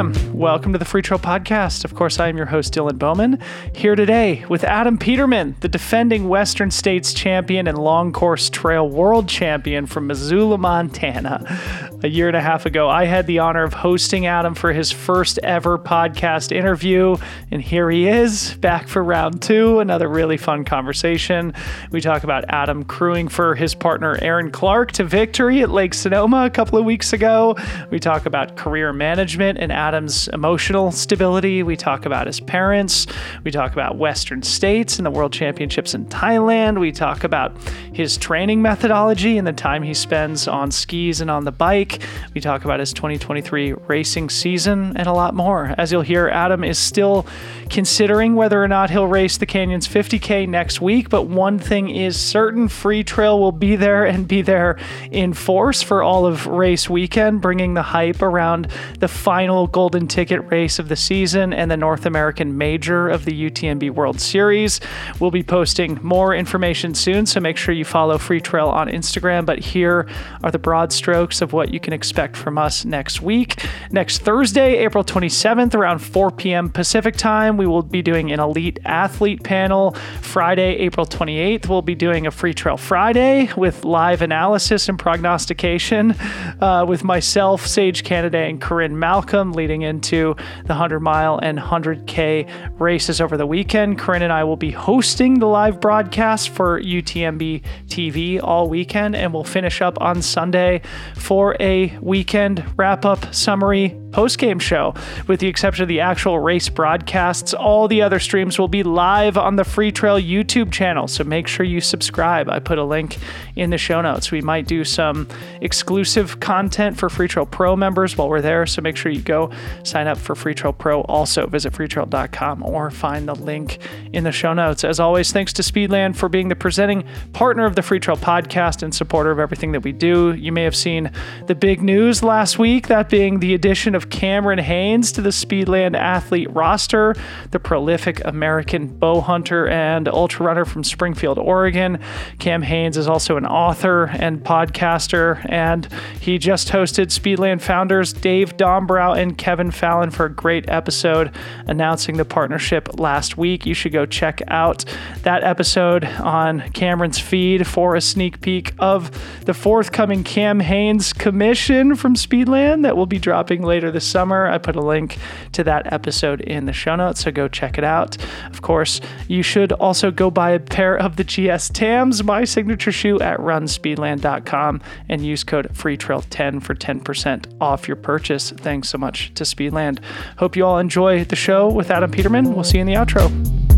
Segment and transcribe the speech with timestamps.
[0.00, 0.30] Hey.
[0.32, 1.84] Welcome to the Free Trail Podcast.
[1.84, 3.38] Of course, I am your host, Dylan Bowman,
[3.74, 9.28] here today with Adam Peterman, the defending Western States champion and long course trail world
[9.28, 11.89] champion from Missoula, Montana.
[12.02, 14.90] A year and a half ago, I had the honor of hosting Adam for his
[14.90, 17.16] first ever podcast interview.
[17.50, 19.80] And here he is, back for round two.
[19.80, 21.52] Another really fun conversation.
[21.90, 26.46] We talk about Adam crewing for his partner, Erin Clark, to victory at Lake Sonoma
[26.46, 27.54] a couple of weeks ago.
[27.90, 31.62] We talk about career management and Adam's emotional stability.
[31.62, 33.06] We talk about his parents.
[33.44, 36.80] We talk about Western States and the World Championships in Thailand.
[36.80, 37.54] We talk about
[37.92, 41.89] his training methodology and the time he spends on skis and on the bike.
[42.34, 45.74] We talk about his 2023 racing season and a lot more.
[45.76, 47.26] As you'll hear, Adam is still
[47.68, 52.18] considering whether or not he'll race the Canyons 50K next week, but one thing is
[52.18, 54.78] certain Free Trail will be there and be there
[55.10, 60.06] in force for all of race weekend, bringing the hype around the final final golden
[60.06, 64.80] ticket race of the season and the North American major of the UTMB World Series.
[65.18, 69.44] We'll be posting more information soon, so make sure you follow Free Trail on Instagram.
[69.44, 70.06] But here
[70.44, 73.64] are the broad strokes of what you can expect from us next week.
[73.90, 76.70] Next Thursday, April 27th, around 4 p.m.
[76.70, 79.92] Pacific time, we will be doing an elite athlete panel.
[80.20, 86.12] Friday, April 28th, we'll be doing a Free Trail Friday with live analysis and prognostication
[86.60, 92.78] uh, with myself, Sage Canaday, and Corinne Malcolm leading into the 100 mile and 100K
[92.78, 93.98] races over the weekend.
[93.98, 99.32] Corinne and I will be hosting the live broadcast for UTMB TV all weekend, and
[99.32, 100.82] we'll finish up on Sunday
[101.16, 101.69] for a
[102.00, 104.94] weekend wrap up summary post game show.
[105.26, 109.36] With the exception of the actual race broadcasts, all the other streams will be live
[109.36, 111.08] on the Free Trail YouTube channel.
[111.08, 112.48] So make sure you subscribe.
[112.48, 113.18] I put a link
[113.56, 114.30] in the show notes.
[114.30, 115.28] We might do some
[115.60, 118.66] exclusive content for Free Trail Pro members while we're there.
[118.66, 119.50] So make sure you go
[119.82, 121.02] sign up for Free Trail Pro.
[121.02, 123.78] Also, visit freetrail.com or find the link
[124.12, 124.84] in the show notes.
[124.84, 128.82] As always, thanks to Speedland for being the presenting partner of the Free Trail podcast
[128.82, 130.34] and supporter of everything that we do.
[130.34, 131.10] You may have seen
[131.46, 135.96] the big news last week, that being the addition of Cameron Hanes to the Speedland
[135.96, 137.14] athlete roster,
[137.50, 141.98] the prolific American bow hunter and ultra runner from Springfield, Oregon.
[142.38, 145.88] Cam Hanes is also an author and podcaster, and
[146.20, 151.34] he just hosted Speedland founders Dave Dombrow and Kevin Fallon for a great episode
[151.66, 153.66] announcing the partnership last week.
[153.66, 154.84] You should go check out
[155.22, 159.10] that episode on Cameron's feed for a sneak peek of
[159.44, 164.46] the forthcoming Cam Hanes commission from Speedland that will be dropping later this summer.
[164.46, 165.18] I put a link
[165.52, 168.16] to that episode in the show notes, so go check it out.
[168.46, 172.92] Of course, you should also go buy a pair of the GS Tams, my signature
[172.92, 178.50] shoe, at runspeedland.com and use code FreeTrail10 for 10% off your purchase.
[178.50, 180.02] Thanks so much to Speedland.
[180.38, 182.54] Hope you all enjoy the show with Adam Peterman.
[182.54, 183.69] We'll see you in the outro.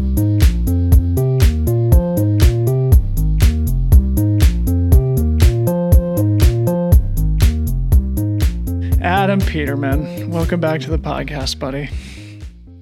[9.03, 11.89] Adam Peterman, welcome back to the podcast, buddy.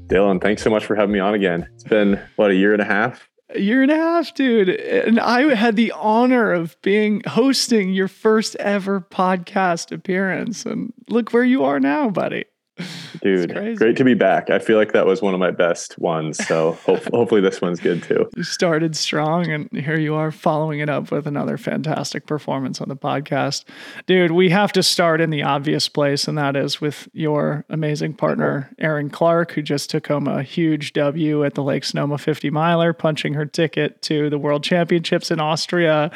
[0.09, 1.67] Dylan, thanks so much for having me on again.
[1.73, 3.31] It's been, what, a year and a half?
[3.55, 4.69] A year and a half, dude.
[4.69, 10.67] And I had the honor of being hosting your first ever podcast appearance.
[10.67, 12.45] And look where you are now, buddy.
[13.23, 14.51] Dude, great to be back.
[14.51, 16.39] I feel like that was one of my best ones.
[16.47, 18.29] So hopefully this one's good too.
[18.37, 22.89] You started strong and here you are following it up with another fantastic performance on
[22.89, 23.65] the podcast.
[24.07, 28.15] Dude, we have to start in the obvious place, and that is with your amazing
[28.15, 32.51] partner, Erin Clark, who just took home a huge W at the Lake Sonoma 50
[32.51, 36.11] miler, punching her ticket to the World Championships in Austria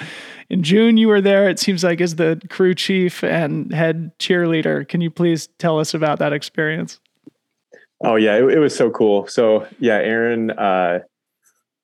[0.50, 4.86] in June, you were there, it seems like, as the crew chief and head cheerleader.
[4.88, 7.00] Can you please tell us about that experience?
[8.04, 9.26] Oh, yeah, it, it was so cool.
[9.26, 11.00] So, yeah, Erin, uh,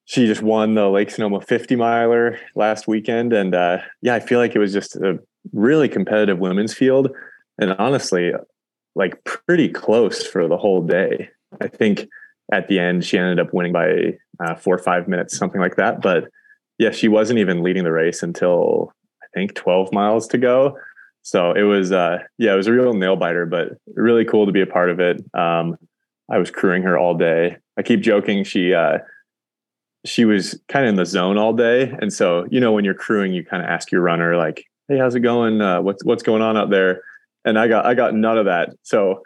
[0.04, 3.32] she just won the Lake Sonoma 50 miler last weekend.
[3.32, 5.20] And uh, yeah, I feel like it was just a
[5.52, 7.10] really competitive women's field.
[7.58, 8.32] And honestly,
[8.96, 11.30] like pretty close for the whole day.
[11.60, 12.08] I think
[12.52, 15.76] at the end, she ended up winning by uh, four or five minutes, something like
[15.76, 16.02] that.
[16.02, 16.24] But
[16.80, 20.78] yeah, she wasn't even leading the race until I think 12 miles to go.
[21.20, 24.52] So it was, uh, yeah, it was a real nail biter, but really cool to
[24.52, 25.22] be a part of it.
[25.34, 25.76] Um,
[26.32, 27.58] I was crewing her all day.
[27.76, 28.44] I keep joking.
[28.44, 29.00] She, uh,
[30.06, 31.94] she was kind of in the zone all day.
[32.00, 34.96] And so, you know, when you're crewing, you kind of ask your runner like, Hey,
[34.96, 35.60] how's it going?
[35.60, 37.02] Uh, what's, what's going on out there?
[37.44, 38.70] And I got, I got none of that.
[38.84, 39.22] So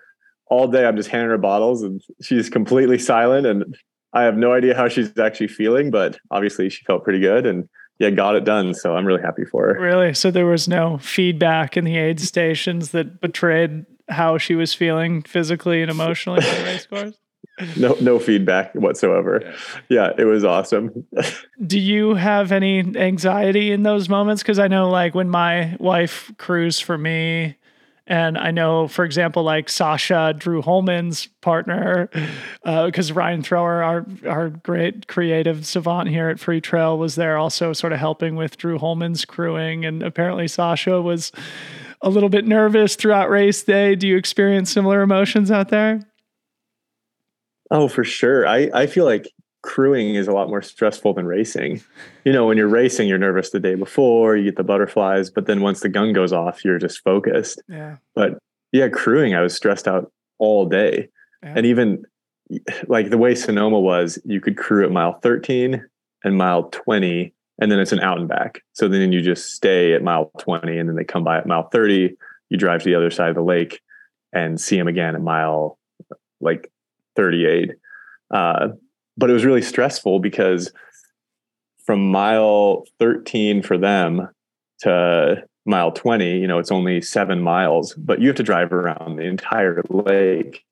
[0.47, 3.77] all day I'm just handing her bottles and she's completely silent and
[4.15, 7.47] I have no idea how she's actually feeling, but obviously she felt pretty good.
[7.47, 7.69] And
[7.99, 8.75] yeah, got it done.
[8.75, 9.81] So I'm really happy for her.
[9.81, 10.15] Really?
[10.15, 15.23] So there was no feedback in the aid stations that betrayed how she was feeling
[15.23, 17.15] physically and emotionally in the race course?
[17.77, 19.41] no no feedback whatsoever
[19.89, 21.07] yeah it was awesome
[21.67, 26.33] do you have any anxiety in those moments because i know like when my wife
[26.37, 27.57] crews for me
[28.07, 32.11] and I know, for example, like Sasha, Drew Holman's partner,
[32.63, 37.39] because uh, Ryan Thrower, our our great creative savant here at Free Trail, was there
[37.39, 39.87] also sort of helping with Drew Holman's crewing.
[39.87, 41.33] And apparently Sasha was
[42.03, 43.95] a little bit nervous throughout race day.
[43.95, 46.01] Do you experience similar emotions out there?
[47.71, 48.47] Oh, for sure.
[48.47, 49.33] I, I feel like
[49.65, 51.83] crewing is a lot more stressful than racing.
[52.25, 55.47] You know, when you're racing, you're nervous the day before, you get the butterflies, but
[55.47, 57.63] then once the gun goes off, you're just focused.
[57.67, 57.97] Yeah.
[58.15, 58.39] But
[58.73, 61.09] yeah, crewing, I was stressed out all day.
[61.43, 61.55] Yeah.
[61.57, 62.05] And even
[62.89, 65.83] like the way Sonoma was, you could crew at mile 13
[66.25, 68.61] and mile 20, and then it's an out and back.
[68.75, 71.71] So then you just stay at mile 20, and then they come by at mile
[71.71, 72.15] 30.
[72.51, 73.81] You drive to the other side of the lake
[74.35, 75.79] and see them again at mile
[76.43, 76.71] like
[77.17, 77.71] 38.
[78.31, 78.69] Uh,
[79.17, 80.73] but it was really stressful because
[81.85, 84.29] from mile 13 for them
[84.81, 89.17] to mile 20, you know, it's only seven miles, but you have to drive around
[89.17, 90.65] the entire lake.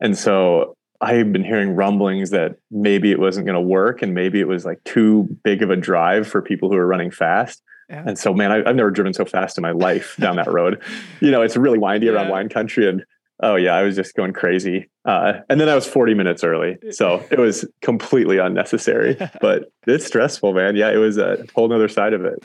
[0.00, 4.40] And so I've been hearing rumblings that maybe it wasn't going to work and maybe
[4.40, 7.62] it was like too big of a drive for people who are running fast.
[7.88, 8.02] Yeah.
[8.06, 10.82] And so, man, I, have never driven so fast in my life down that road.
[11.20, 12.12] You know, it's really windy yeah.
[12.12, 12.88] around wine country.
[12.88, 13.04] And
[13.42, 14.88] Oh yeah, I was just going crazy.
[15.04, 16.78] Uh, and then I was 40 minutes early.
[16.90, 20.74] So it was completely unnecessary, but it's stressful, man.
[20.74, 22.42] Yeah, it was a whole other side of it.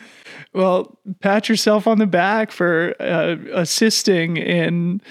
[0.53, 5.01] Well, pat yourself on the back for uh, assisting in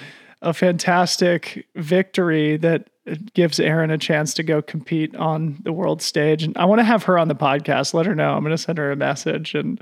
[0.43, 2.88] a fantastic victory that
[3.35, 6.43] gives Erin a chance to go compete on the world stage.
[6.43, 7.94] And I want to have her on the podcast.
[7.94, 8.35] Let her know.
[8.35, 9.81] I'm going to send her a message and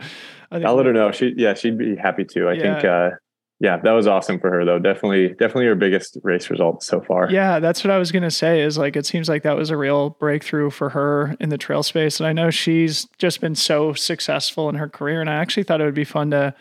[0.50, 1.10] I'll let her know.
[1.10, 2.48] She, yeah, she'd be happy to.
[2.48, 2.62] I yeah.
[2.62, 3.10] think, uh,
[3.60, 4.78] yeah, that was awesome for her though.
[4.78, 7.28] Definitely, definitely her biggest race result so far.
[7.30, 8.60] Yeah, that's what I was gonna say.
[8.60, 11.82] Is like it seems like that was a real breakthrough for her in the trail
[11.82, 15.20] space, and I know she's just been so successful in her career.
[15.20, 16.54] And I actually thought it would be fun to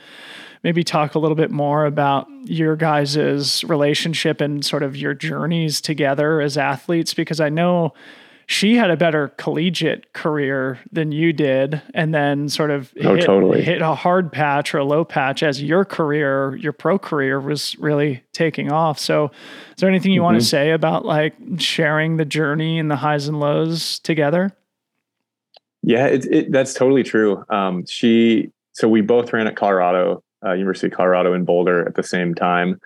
[0.64, 5.80] maybe talk a little bit more about your guys' relationship and sort of your journeys
[5.80, 7.94] together as athletes, because I know
[8.50, 13.26] she had a better collegiate career than you did and then sort of oh, hit,
[13.26, 13.62] totally.
[13.62, 17.78] hit a hard patch or a low patch as your career your pro career was
[17.78, 19.00] really taking off.
[19.00, 19.32] So is
[19.80, 20.26] there anything you mm-hmm.
[20.26, 24.56] want to say about like sharing the journey and the highs and lows together?
[25.84, 27.44] Yeah it, it, that's totally true.
[27.50, 31.96] Um, she so we both ran at colorado uh, university of colorado in boulder at
[31.96, 32.80] the same time.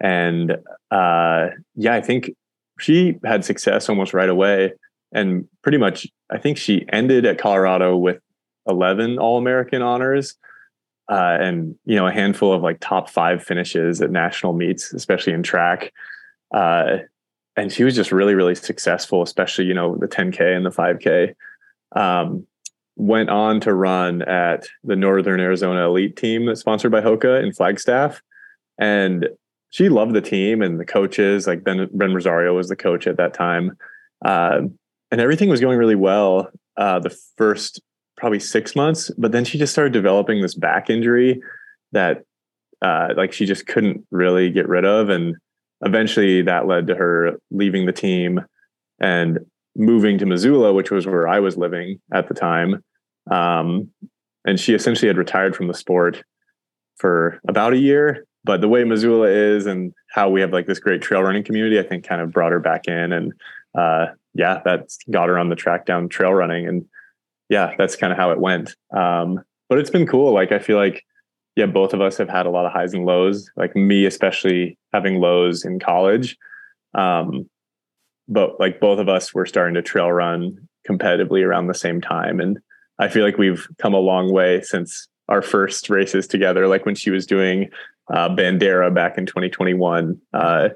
[0.00, 0.58] And
[0.90, 2.30] uh, yeah i think
[2.78, 4.72] she had success almost right away
[5.12, 8.20] and pretty much I think she ended at Colorado with
[8.68, 10.36] 11 All American honors.
[11.10, 15.32] Uh, and you know a handful of like top five finishes at national meets, especially
[15.32, 15.90] in track.
[16.52, 16.98] Uh,
[17.56, 21.34] and she was just really, really successful, especially you know the 10k and the 5k.
[21.92, 22.46] Um,
[22.96, 28.20] went on to run at the Northern Arizona Elite team sponsored by Hoka in Flagstaff,
[28.78, 29.28] and
[29.70, 31.46] she loved the team and the coaches.
[31.46, 33.76] Like Ben Ben Rosario was the coach at that time.
[34.24, 34.62] Uh,
[35.10, 37.80] and everything was going really well uh, the first
[38.16, 41.40] probably six months, but then she just started developing this back injury
[41.92, 42.24] that
[42.82, 45.36] uh, like she just couldn't really get rid of, and
[45.82, 48.40] eventually that led to her leaving the team
[49.00, 49.38] and
[49.76, 52.82] moving to Missoula, which was where I was living at the time.
[53.30, 53.90] Um,
[54.44, 56.22] and she essentially had retired from the sport
[56.96, 58.24] for about a year.
[58.44, 61.78] But the way Missoula is and how we have like this great trail running community,
[61.78, 63.32] I think kind of brought her back in and
[63.76, 64.06] uh,
[64.38, 66.66] yeah, that got her on the track down trail running.
[66.66, 66.86] And
[67.48, 68.76] yeah, that's kind of how it went.
[68.96, 70.32] Um, but it's been cool.
[70.32, 71.04] Like, I feel like,
[71.56, 74.78] yeah, both of us have had a lot of highs and lows, like me, especially
[74.92, 76.36] having lows in college.
[76.94, 77.50] Um,
[78.28, 82.38] but like both of us were starting to trail run competitively around the same time.
[82.38, 82.60] And
[83.00, 86.94] I feel like we've come a long way since our first races together, like when
[86.94, 87.70] she was doing
[88.12, 90.16] uh, Bandera back in 2021.
[90.32, 90.68] Uh,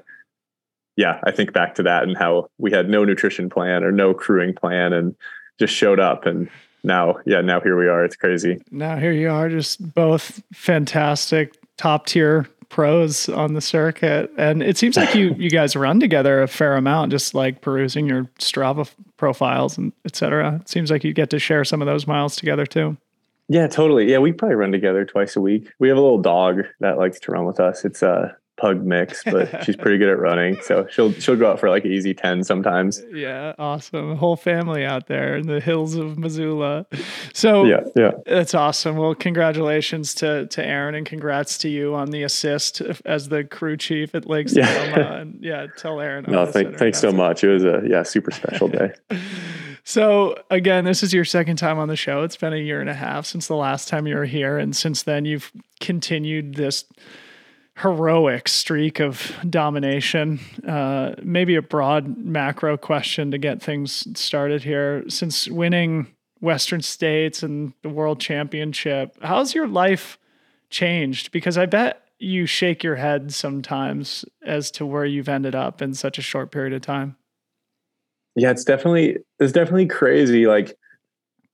[0.95, 4.13] yeah, I think back to that and how we had no nutrition plan or no
[4.13, 5.15] crewing plan and
[5.59, 6.49] just showed up and
[6.83, 8.03] now, yeah, now here we are.
[8.03, 8.61] It's crazy.
[8.71, 14.31] Now here you are, just both fantastic top tier pros on the circuit.
[14.37, 18.07] And it seems like you you guys run together a fair amount, just like perusing
[18.07, 20.59] your Strava profiles and etc.
[20.61, 22.97] It seems like you get to share some of those miles together too.
[23.47, 24.09] Yeah, totally.
[24.09, 25.69] Yeah, we probably run together twice a week.
[25.79, 27.85] We have a little dog that likes to run with us.
[27.85, 30.57] It's uh pug mix, but she's pretty good at running.
[30.61, 33.01] So she'll she'll go out for like easy 10 sometimes.
[33.11, 34.15] Yeah, awesome.
[34.15, 36.85] Whole family out there in the hills of Missoula.
[37.33, 38.11] So yeah, yeah.
[38.25, 38.97] That's awesome.
[38.97, 43.77] Well, congratulations to to Erin and congrats to you on the assist as the crew
[43.77, 44.71] chief at Lake Sonoma.
[44.71, 45.13] Yeah.
[45.13, 46.25] and yeah, tell Erin.
[46.33, 47.43] No, thank, thanks so much.
[47.43, 48.93] It was a yeah, super special day.
[49.85, 52.23] So, again, this is your second time on the show.
[52.23, 54.57] It's been a year and a half since the last time you were here.
[54.57, 56.85] And since then, you've continued this
[57.77, 60.39] heroic streak of domination.
[60.67, 65.03] Uh, maybe a broad macro question to get things started here.
[65.09, 66.07] Since winning
[66.39, 70.17] Western States and the World Championship, how's your life
[70.69, 71.31] changed?
[71.31, 75.93] Because I bet you shake your head sometimes as to where you've ended up in
[75.93, 77.17] such a short period of time
[78.35, 80.77] yeah it's definitely it's definitely crazy like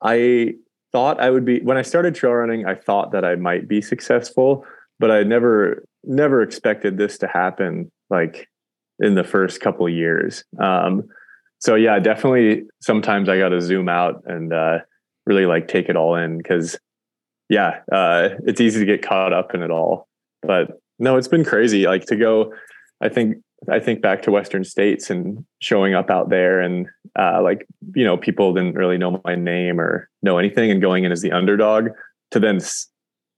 [0.01, 0.53] i
[0.91, 3.81] thought i would be when i started trail running i thought that i might be
[3.81, 4.65] successful
[4.99, 8.47] but i never never expected this to happen like
[8.99, 10.43] in the first couple years.
[10.59, 11.03] Um
[11.59, 14.79] so yeah definitely sometimes i got to zoom out and uh
[15.25, 16.79] really like take it all in because
[17.49, 20.07] yeah uh it's easy to get caught up in it all.
[20.41, 22.53] But no it's been crazy like to go
[23.01, 23.37] i think
[23.67, 26.87] I think back to Western States and showing up out there and
[27.17, 31.03] uh, like you know people didn't really know my name or know anything and going
[31.03, 31.89] in as the underdog
[32.31, 32.59] to then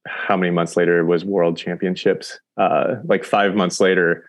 [0.07, 2.39] how many months later was World Championships?
[2.57, 4.25] Uh, like five months later,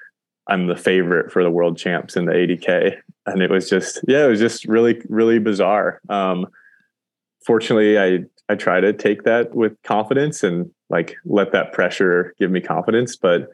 [0.49, 4.25] I'm the favorite for the World Champs in the 80k, and it was just yeah,
[4.25, 6.01] it was just really really bizarre.
[6.09, 6.47] Um,
[7.45, 12.51] fortunately, I I try to take that with confidence and like let that pressure give
[12.51, 13.49] me confidence, but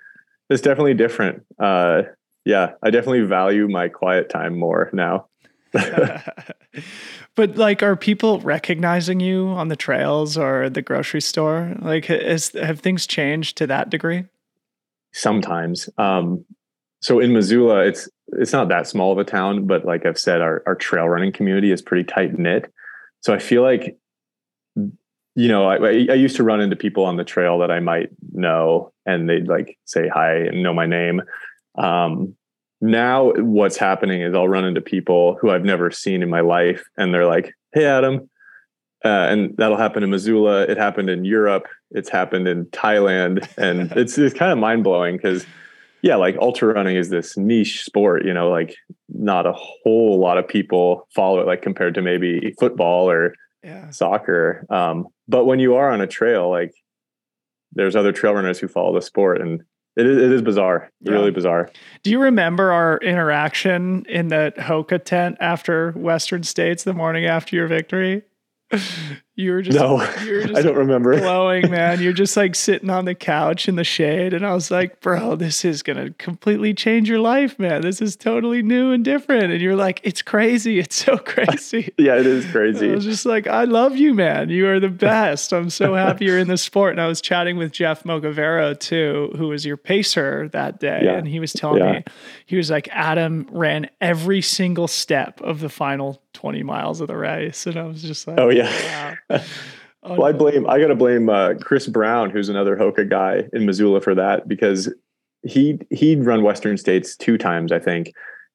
[0.50, 1.44] it's definitely different.
[1.58, 2.02] Uh,
[2.44, 5.26] yeah, I definitely value my quiet time more now.
[7.34, 11.74] but like, are people recognizing you on the trails or the grocery store?
[11.80, 14.24] Like, is, have things changed to that degree?
[15.12, 15.88] Sometimes.
[15.98, 16.44] Um,
[17.00, 20.40] so in Missoula, it's it's not that small of a town, but like I've said,
[20.40, 22.72] our our trail running community is pretty tight knit.
[23.20, 23.96] So I feel like,
[24.74, 28.10] you know, I, I used to run into people on the trail that I might
[28.32, 31.22] know, and they'd like say hi and know my name.
[31.76, 32.36] Um,
[32.80, 36.84] now what's happening is I'll run into people who I've never seen in my life,
[36.96, 38.28] and they're like, "Hey, Adam,"
[39.04, 40.62] uh, and that'll happen in Missoula.
[40.62, 41.66] It happened in Europe.
[41.90, 45.44] It's happened in Thailand, and it's it's kind of mind blowing because,
[46.02, 48.24] yeah, like ultra running is this niche sport.
[48.24, 48.74] You know, like
[49.08, 53.90] not a whole lot of people follow it, like compared to maybe football or yeah.
[53.90, 54.66] soccer.
[54.70, 56.72] Um, but when you are on a trail, like
[57.72, 59.62] there's other trail runners who follow the sport, and
[59.98, 60.90] it is, it is bizarre.
[61.00, 61.12] Yeah.
[61.12, 61.70] Really bizarre.
[62.04, 67.56] Do you remember our interaction in the Hoka tent after Western States the morning after
[67.56, 68.22] your victory?
[69.38, 71.16] You were just no, you were just I don't remember.
[71.16, 72.02] Glowing, man.
[72.02, 75.36] You're just like sitting on the couch in the shade, and I was like, "Bro,
[75.36, 77.82] this is gonna completely change your life, man.
[77.82, 80.80] This is totally new and different." And you're like, "It's crazy.
[80.80, 82.90] It's so crazy." yeah, it is crazy.
[82.90, 84.48] I was just like, "I love you, man.
[84.48, 85.52] You are the best.
[85.52, 89.32] I'm so happy you're in the sport." And I was chatting with Jeff Mogavero too,
[89.36, 91.12] who was your pacer that day, yeah.
[91.12, 91.92] and he was telling yeah.
[91.92, 92.04] me,
[92.46, 97.16] he was like, "Adam ran every single step of the final 20 miles of the
[97.16, 99.14] race," and I was just like, "Oh yeah." Wow.
[99.30, 100.68] Well, I blame.
[100.68, 104.48] I got to blame uh, Chris Brown, who's another Hoka guy in Missoula, for that
[104.48, 104.92] because
[105.42, 108.12] he he'd run Western States two times, I think,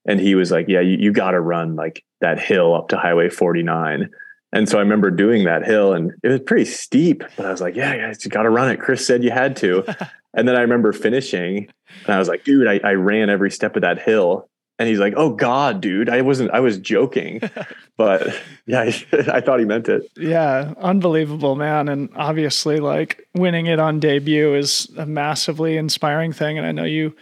[0.08, 2.98] and he was like, "Yeah, you, you got to run like that hill up to
[2.98, 4.10] Highway 49."
[4.52, 7.62] And so I remember doing that hill, and it was pretty steep, but I was
[7.62, 9.84] like, "Yeah, guys, you got to run it." Chris said you had to,
[10.34, 11.70] and then I remember finishing,
[12.06, 14.50] and I was like, "Dude, I, I ran every step of that hill."
[14.84, 16.52] And he's like, "Oh God, dude, I wasn't.
[16.52, 17.40] I was joking,
[17.98, 18.82] but yeah,
[19.14, 21.88] I, thought he meant it." Yeah, unbelievable, man.
[21.88, 26.58] And obviously, like winning it on debut is a massively inspiring thing.
[26.58, 27.16] And I know you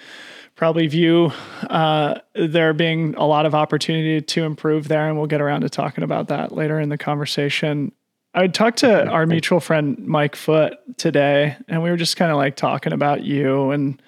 [0.56, 1.32] probably view
[1.70, 5.70] uh, there being a lot of opportunity to improve there, and we'll get around to
[5.70, 7.92] talking about that later in the conversation.
[8.34, 12.38] I talked to our mutual friend Mike Foot today, and we were just kind of
[12.38, 14.02] like talking about you and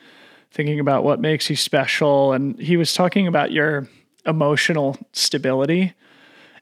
[0.53, 2.31] thinking about what makes you special.
[2.31, 3.87] And he was talking about your
[4.25, 5.93] emotional stability.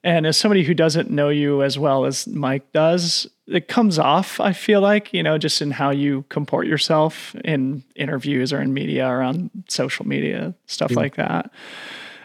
[0.03, 4.39] And as somebody who doesn't know you as well as Mike does, it comes off,
[4.39, 8.73] I feel like, you know, just in how you comport yourself in interviews or in
[8.73, 11.51] media or on social media, stuff like that.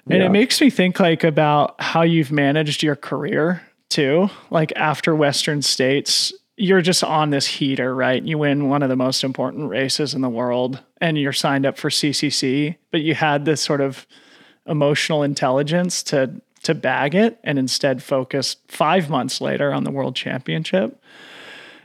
[0.09, 0.27] And yeah.
[0.27, 4.31] it makes me think like about how you've managed your career too.
[4.51, 8.23] Like after Western States, you're just on this heater, right?
[8.23, 11.77] You win one of the most important races in the world and you're signed up
[11.77, 14.07] for CCC, but you had this sort of
[14.67, 20.17] emotional intelligence to to bag it and instead focus 5 months later on the world
[20.17, 21.01] championship.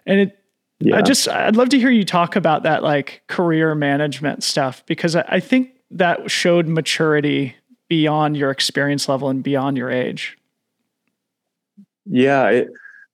[0.08, 0.38] And it
[0.80, 0.98] yeah.
[0.98, 5.16] I just I'd love to hear you talk about that like career management stuff because
[5.16, 7.56] I, I think that showed maturity
[7.88, 10.38] beyond your experience level and beyond your age.
[12.06, 12.70] Yeah, it,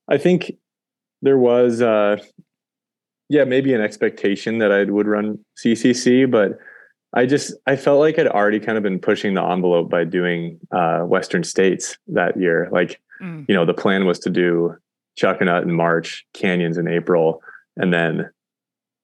[0.08, 0.54] I think
[1.22, 2.18] there was uh
[3.30, 6.60] yeah, maybe an expectation that I would run CCC, but
[7.14, 10.60] I just I felt like I'd already kind of been pushing the envelope by doing
[10.72, 12.70] uh, Western States that year.
[12.72, 13.46] Like, mm.
[13.48, 14.76] you know, the plan was to do
[15.20, 17.42] Chuckanut in March, Canyons in April,
[17.76, 18.30] and then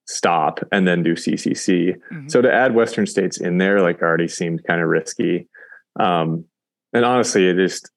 [0.06, 1.96] stop and then do CCC.
[1.96, 2.28] Mm-hmm.
[2.28, 5.48] So to add Western States in there, like already seemed kind of risky.
[5.98, 6.44] Um,
[6.92, 7.90] and honestly, it just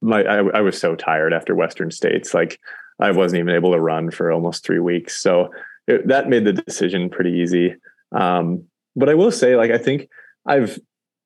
[0.00, 2.34] my I, I was so tired after Western States.
[2.34, 2.60] Like
[3.00, 5.20] I wasn't even able to run for almost three weeks.
[5.20, 5.50] So
[5.86, 7.74] it, that made the decision pretty easy.
[8.12, 8.64] Um,
[8.96, 10.08] but I will say, like, I think
[10.46, 10.78] I've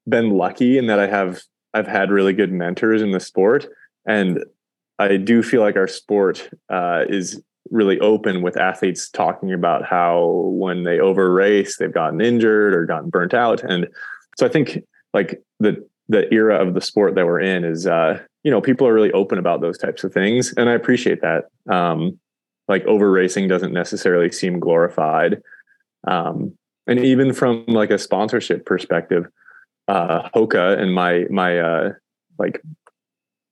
[0.08, 1.42] been lucky in that I have
[1.74, 3.66] I've had really good mentors in the sport,
[4.06, 4.44] and
[4.98, 10.26] I do feel like our sport uh, is really open with athletes talking about how
[10.54, 13.86] when they over race they've gotten injured or gotten burnt out, and
[14.38, 18.18] so I think like the the era of the sport that we're in is uh,
[18.44, 21.44] you know people are really open about those types of things, and I appreciate that.
[21.68, 22.18] Um,
[22.68, 25.42] like over racing doesn't necessarily seem glorified.
[26.06, 26.56] Um,
[26.86, 29.26] and even from like a sponsorship perspective,
[29.88, 31.92] uh, Hoka and my my uh,
[32.38, 32.62] like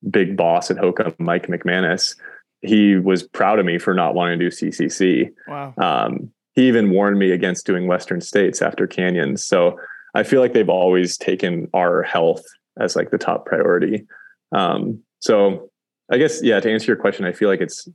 [0.08, 2.16] big boss at Hoka, Mike McManus,
[2.62, 5.30] he was proud of me for not wanting to do CCC.
[5.49, 5.75] Wow.
[5.78, 9.44] Um, he even warned me against doing Western States after Canyons.
[9.44, 9.78] So
[10.14, 12.42] I feel like they've always taken our health
[12.78, 14.06] as like the top priority.
[14.52, 15.70] Um, so
[16.11, 17.88] I guess yeah, to answer your question, I feel like it's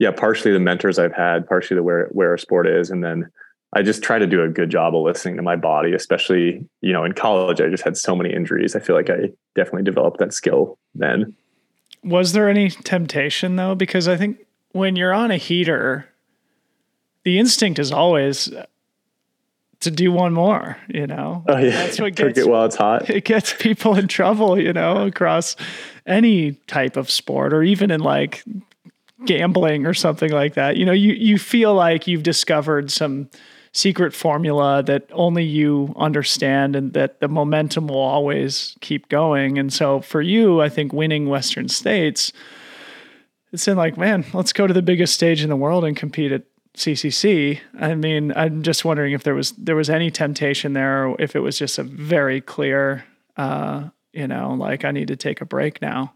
[0.00, 3.30] yeah, partially the mentors I've had, partially the where where our sport is, and then
[3.74, 6.92] I just try to do a good job of listening to my body, especially, you
[6.92, 8.74] know, in college, I just had so many injuries.
[8.74, 11.36] I feel like I definitely developed that skill then.
[12.02, 13.74] Was there any temptation though?
[13.74, 14.38] Because I think
[14.72, 16.08] when you're on a heater,
[17.24, 18.50] the instinct is always
[19.80, 21.44] to do one more, you know?
[21.48, 21.70] Oh yeah.
[21.70, 23.10] That's what gets, it while it's hot.
[23.10, 25.56] It gets people in trouble, you know, across
[26.06, 28.42] any type of sport or even in like
[29.26, 30.76] gambling or something like that.
[30.76, 33.28] You know, you, you feel like you've discovered some,
[33.72, 39.58] secret formula that only you understand and that the momentum will always keep going.
[39.58, 42.32] And so for you, I think winning Western States,
[43.52, 46.32] it's in like, man, let's go to the biggest stage in the world and compete
[46.32, 46.42] at
[46.76, 47.60] CCC.
[47.78, 51.34] I mean, I'm just wondering if there was there was any temptation there, or if
[51.34, 53.04] it was just a very clear,
[53.36, 56.14] uh, you know, like I need to take a break now.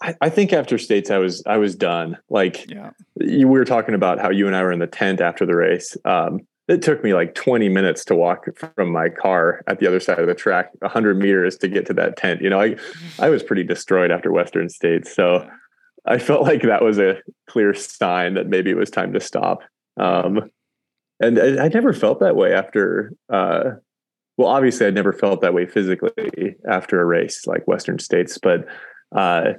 [0.00, 2.18] I, I think after states, I was I was done.
[2.28, 2.90] Like yeah.
[3.16, 5.56] you, we were talking about how you and I were in the tent after the
[5.56, 5.96] race.
[6.04, 9.98] Um, it took me like 20 minutes to walk from my car at the other
[9.98, 12.76] side of the track 100 meters to get to that tent you know i
[13.18, 15.48] i was pretty destroyed after western states so
[16.06, 17.16] i felt like that was a
[17.48, 19.60] clear sign that maybe it was time to stop
[19.98, 20.48] um,
[21.18, 23.70] and I, I, never felt that way after uh,
[24.36, 28.66] well obviously i never felt that way physically after a race like western states but
[29.16, 29.52] uh,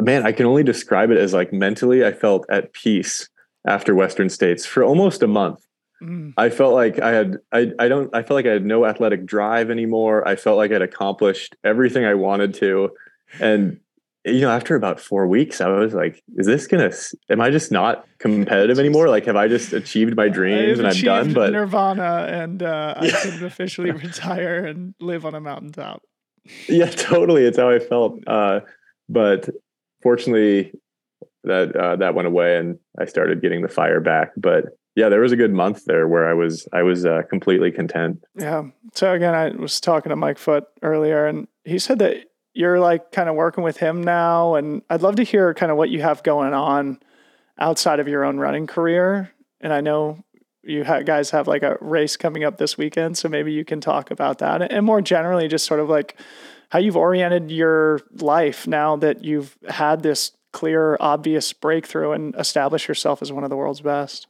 [0.00, 3.28] man i can only describe it as like mentally i felt at peace
[3.66, 5.66] after western states for almost a month
[6.02, 6.34] Mm.
[6.36, 9.24] I felt like I had I I don't I felt like I had no athletic
[9.24, 10.26] drive anymore.
[10.26, 12.90] I felt like I'd accomplished everything I wanted to.
[13.40, 13.80] And
[14.24, 16.92] you know, after about four weeks, I was like, is this gonna
[17.30, 19.08] am I just not competitive anymore?
[19.08, 21.32] Like have I just achieved my dreams and I'm done?
[21.32, 26.02] But Nirvana and uh, I can officially retire and live on a mountaintop.
[26.68, 27.44] Yeah, totally.
[27.44, 28.20] It's how I felt.
[28.26, 28.60] Uh,
[29.08, 29.48] but
[30.02, 30.72] fortunately
[31.44, 34.32] that uh, that went away and I started getting the fire back.
[34.36, 37.70] But yeah, there was a good month there where I was I was uh, completely
[37.70, 38.24] content.
[38.34, 38.64] Yeah.
[38.94, 42.16] So again, I was talking to Mike Foot earlier, and he said that
[42.54, 45.76] you're like kind of working with him now, and I'd love to hear kind of
[45.76, 46.98] what you have going on
[47.58, 49.30] outside of your own running career.
[49.60, 50.24] And I know
[50.62, 54.10] you guys have like a race coming up this weekend, so maybe you can talk
[54.10, 56.18] about that, and more generally, just sort of like
[56.70, 62.88] how you've oriented your life now that you've had this clear, obvious breakthrough and established
[62.88, 64.26] yourself as one of the world's best.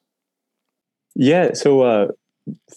[1.14, 1.52] Yeah.
[1.54, 2.08] So uh,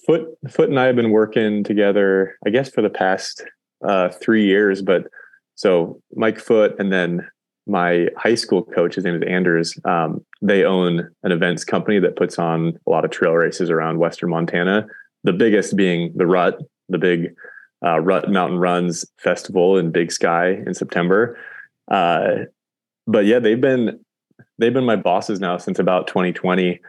[0.06, 3.43] Foot Foot and I have been working together, I guess, for the past
[3.86, 4.82] uh, three years.
[4.82, 5.08] But
[5.56, 7.28] so Mike Foot and then
[7.67, 9.78] my high school coach, his name is Anders.
[9.86, 14.00] Um, they own an events company that puts on a lot of trail races around
[14.00, 14.88] Western Montana.
[15.24, 17.36] The biggest being the Rut, the big
[17.85, 21.37] uh, Rut Mountain Runs Festival in Big Sky in September.
[21.89, 22.45] Uh,
[23.07, 23.99] but yeah, they've been
[24.57, 26.79] they've been my bosses now since about 2020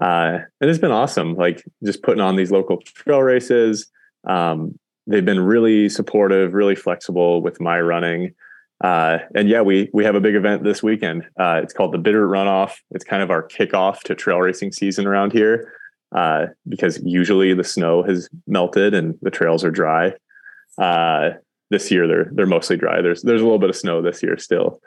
[0.00, 1.34] uh, and it's been awesome.
[1.34, 3.90] Like just putting on these local trail races.
[4.26, 8.34] Um, they've been really supportive, really flexible with my running.
[8.82, 11.24] Uh, and yeah, we we have a big event this weekend.
[11.38, 12.76] Uh, it's called the Bitter Runoff.
[12.92, 15.70] It's kind of our kickoff to trail racing season around here
[16.12, 20.14] uh, because usually the snow has melted and the trails are dry.
[20.78, 21.30] Uh,
[21.70, 23.00] this year they're they're mostly dry.
[23.00, 24.80] There's there's a little bit of snow this year still.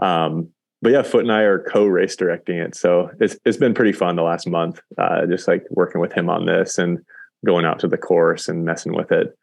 [0.00, 0.48] Um,
[0.82, 4.16] but yeah, Foot and I are co-race directing it, so it's it's been pretty fun
[4.16, 4.80] the last month.
[4.96, 6.98] Uh, just like working with him on this and
[7.44, 9.36] going out to the course and messing with it.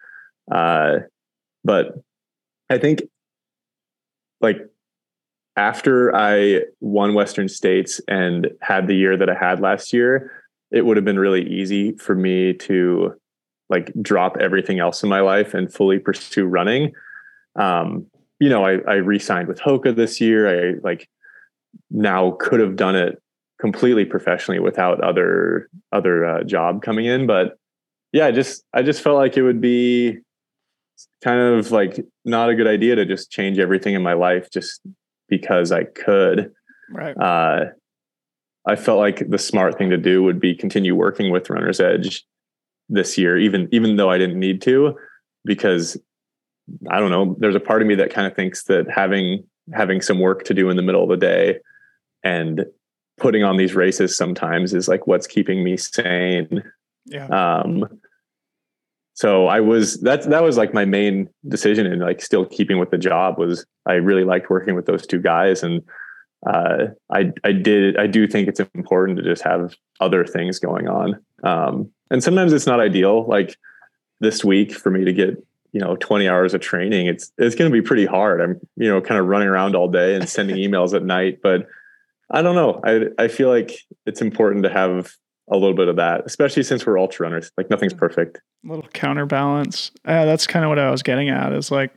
[0.52, 0.98] Uh,
[1.64, 1.94] but
[2.70, 3.04] I think
[4.42, 4.58] like
[5.56, 10.32] after I won Western States and had the year that I had last year,
[10.72, 13.14] it would have been really easy for me to
[13.70, 16.94] like drop everything else in my life and fully pursue running.
[17.56, 18.06] Um,
[18.40, 20.48] you know, I, I re-signed with Hoka this year.
[20.48, 21.10] I like
[21.90, 23.22] now could have done it
[23.60, 27.58] completely professionally without other other uh, job coming in, but
[28.12, 30.18] yeah, I just I just felt like it would be
[31.24, 34.82] kind of like not a good idea to just change everything in my life just
[35.28, 36.52] because I could.
[36.90, 37.16] Right.
[37.18, 37.66] Uh,
[38.66, 42.26] I felt like the smart thing to do would be continue working with Runner's Edge
[42.90, 44.96] this year, even even though I didn't need to,
[45.46, 45.98] because
[46.90, 47.36] I don't know.
[47.40, 50.54] There's a part of me that kind of thinks that having having some work to
[50.54, 51.60] do in the middle of the day
[52.24, 52.66] and
[53.18, 56.64] putting on these races sometimes is like what's keeping me sane.
[57.06, 57.28] Yeah.
[57.28, 57.86] Um,
[59.14, 62.92] so I was that that was like my main decision and like still keeping with
[62.92, 65.82] the job was I really liked working with those two guys and
[66.46, 70.88] uh, I I did I do think it's important to just have other things going
[70.88, 73.58] on um, and sometimes it's not ideal like
[74.20, 77.70] this week for me to get you know 20 hours of training it's it's going
[77.70, 80.56] to be pretty hard I'm you know kind of running around all day and sending
[80.58, 81.68] emails at night but
[82.30, 85.14] I don't know I I feel like it's important to have
[85.50, 87.52] a little bit of that, especially since we're ultra runners.
[87.58, 88.38] Like nothing's perfect.
[88.66, 89.92] A little counterbalance.
[90.06, 91.54] Uh, that's kind of what I was getting at.
[91.54, 91.94] Is like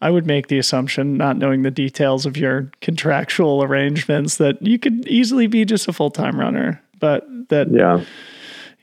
[0.00, 4.78] I would make the assumption, not knowing the details of your contractual arrangements, that you
[4.78, 8.04] could easily be just a full time runner, but that yeah,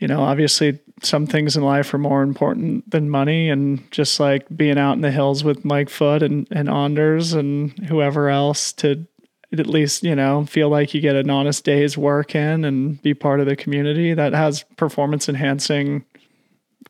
[0.06, 4.46] you know, obviously some things in life are more important than money, and just like
[4.56, 9.08] being out in the hills with Mike Foot and and Anders and whoever else to
[9.52, 13.16] at least you know feel like you get an honest day's work in and be
[13.16, 16.06] part of the community that has performance enhancing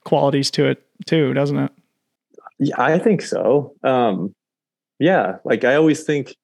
[0.03, 1.71] qualities to it too doesn't it?
[2.59, 3.73] Yeah i think so.
[3.83, 4.33] Um
[4.99, 6.35] yeah like i always think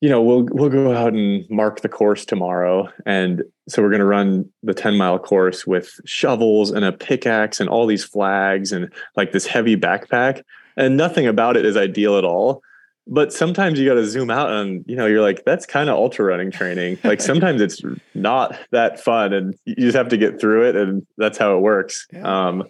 [0.00, 4.00] you know we'll we'll go out and mark the course tomorrow and so we're going
[4.00, 8.72] to run the 10 mile course with shovels and a pickaxe and all these flags
[8.72, 10.42] and like this heavy backpack.
[10.76, 12.62] And nothing about it is ideal at all.
[13.06, 15.96] But sometimes you got to zoom out and you know you're like that's kind of
[15.96, 16.98] ultra running training.
[17.04, 17.82] Like sometimes it's
[18.14, 21.60] not that fun and you just have to get through it and that's how it
[21.60, 22.06] works.
[22.12, 22.48] Yeah.
[22.48, 22.64] um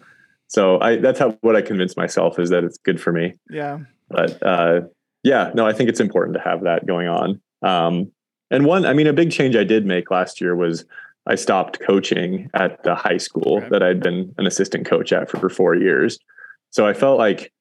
[0.51, 3.35] so i that's how what i convince myself is that it's good for me.
[3.51, 3.81] Yeah.
[4.09, 4.83] But uh
[5.25, 7.41] yeah no i think it's important to have that going on.
[7.63, 8.13] Um
[8.51, 10.85] and one i mean a big change i did make last year was
[11.27, 15.39] i stopped coaching at the high school that i'd been an assistant coach at for,
[15.39, 16.19] for four years
[16.71, 17.53] so i felt like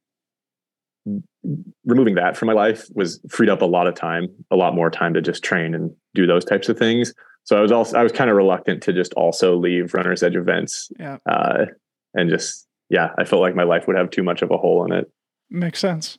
[1.86, 4.90] removing that from my life was freed up a lot of time, a lot more
[4.90, 7.14] time to just train and do those types of things.
[7.44, 10.36] So I was also I was kind of reluctant to just also leave Runner's Edge
[10.36, 11.66] events, yeah, uh,
[12.14, 14.86] and just yeah, I felt like my life would have too much of a hole
[14.86, 15.10] in it.
[15.50, 16.18] Makes sense.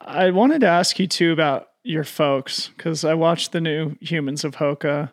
[0.00, 4.44] I wanted to ask you too about your folks because I watched the new Humans
[4.44, 5.12] of Hoka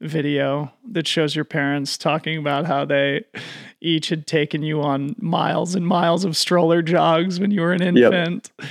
[0.00, 3.24] video that shows your parents talking about how they
[3.80, 7.82] each had taken you on miles and miles of stroller jogs when you were an
[7.82, 8.50] infant.
[8.58, 8.68] Yep.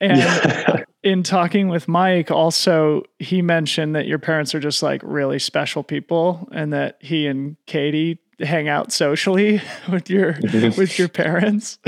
[0.00, 0.84] And yeah.
[1.02, 5.82] in talking with Mike, also, he mentioned that your parents are just like really special
[5.82, 11.78] people and that he and Katie hang out socially with your with your parents.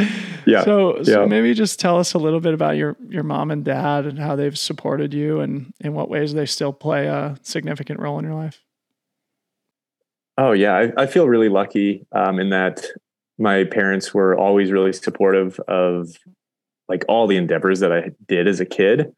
[0.47, 0.65] Yeah.
[0.65, 1.27] So, so yeah.
[1.27, 4.37] maybe just tell us a little bit about your your mom and dad and how
[4.37, 8.35] they've supported you and in what ways they still play a significant role in your
[8.35, 8.61] life.
[10.37, 12.85] Oh yeah, I, I feel really lucky um, in that
[13.39, 16.09] my parents were always really supportive of
[16.89, 19.13] like all the endeavors that I did as a kid.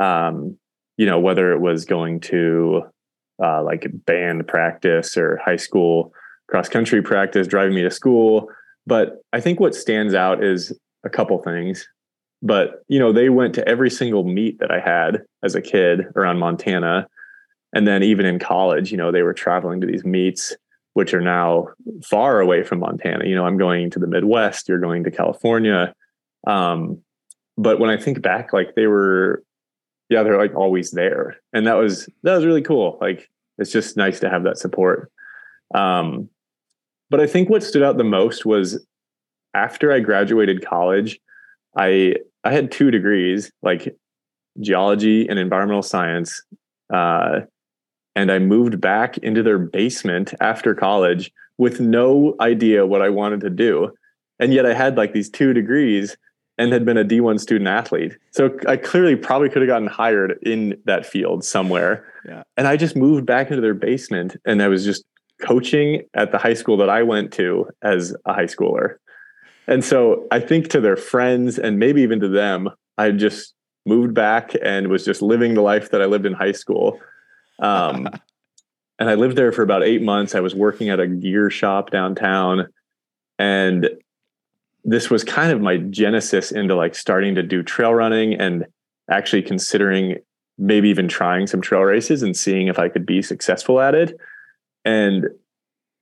[0.00, 0.58] Um,
[0.96, 2.82] you know, whether it was going to
[3.42, 6.12] uh, like band practice or high school
[6.48, 8.48] cross country practice, driving me to school.
[8.88, 10.72] But I think what stands out is
[11.04, 11.86] a couple things.
[12.40, 16.06] But you know, they went to every single meet that I had as a kid
[16.16, 17.06] around Montana.
[17.74, 20.56] And then even in college you know they were traveling to these meets
[20.94, 21.68] which are now
[22.02, 23.26] far away from montana.
[23.26, 25.92] You know i'm going to the midwest you're going to california.
[26.46, 27.02] Um,
[27.58, 29.42] but when i think back like they were
[30.08, 31.36] yeah they're like always there.
[31.52, 32.96] And that was that was really cool.
[33.02, 35.12] Like it's just nice to have that support.
[35.74, 36.30] Um,
[37.10, 38.84] but i think what stood out the most was
[39.54, 41.18] after i graduated college
[41.76, 43.96] i i had two degrees like
[44.60, 46.42] geology and environmental science.
[46.92, 47.40] Uh,
[48.16, 53.40] and I moved back into their basement after college with no idea what I wanted
[53.40, 53.92] to do.
[54.40, 56.16] And yet I had like these two degrees
[56.56, 58.16] and had been a D1 student athlete.
[58.32, 62.12] So I clearly probably could have gotten hired in that field somewhere.
[62.26, 62.42] Yeah.
[62.56, 65.04] And I just moved back into their basement and I was just
[65.40, 68.96] coaching at the high school that I went to as a high schooler.
[69.66, 73.54] And so I think to their friends and maybe even to them, I just
[73.86, 76.98] moved back and was just living the life that I lived in high school.
[77.58, 78.08] Um,
[78.98, 80.34] and I lived there for about eight months.
[80.34, 82.68] I was working at a gear shop downtown.
[83.38, 83.90] And
[84.84, 88.66] this was kind of my genesis into like starting to do trail running and
[89.10, 90.16] actually considering
[90.58, 94.18] maybe even trying some trail races and seeing if I could be successful at it.
[94.88, 95.26] And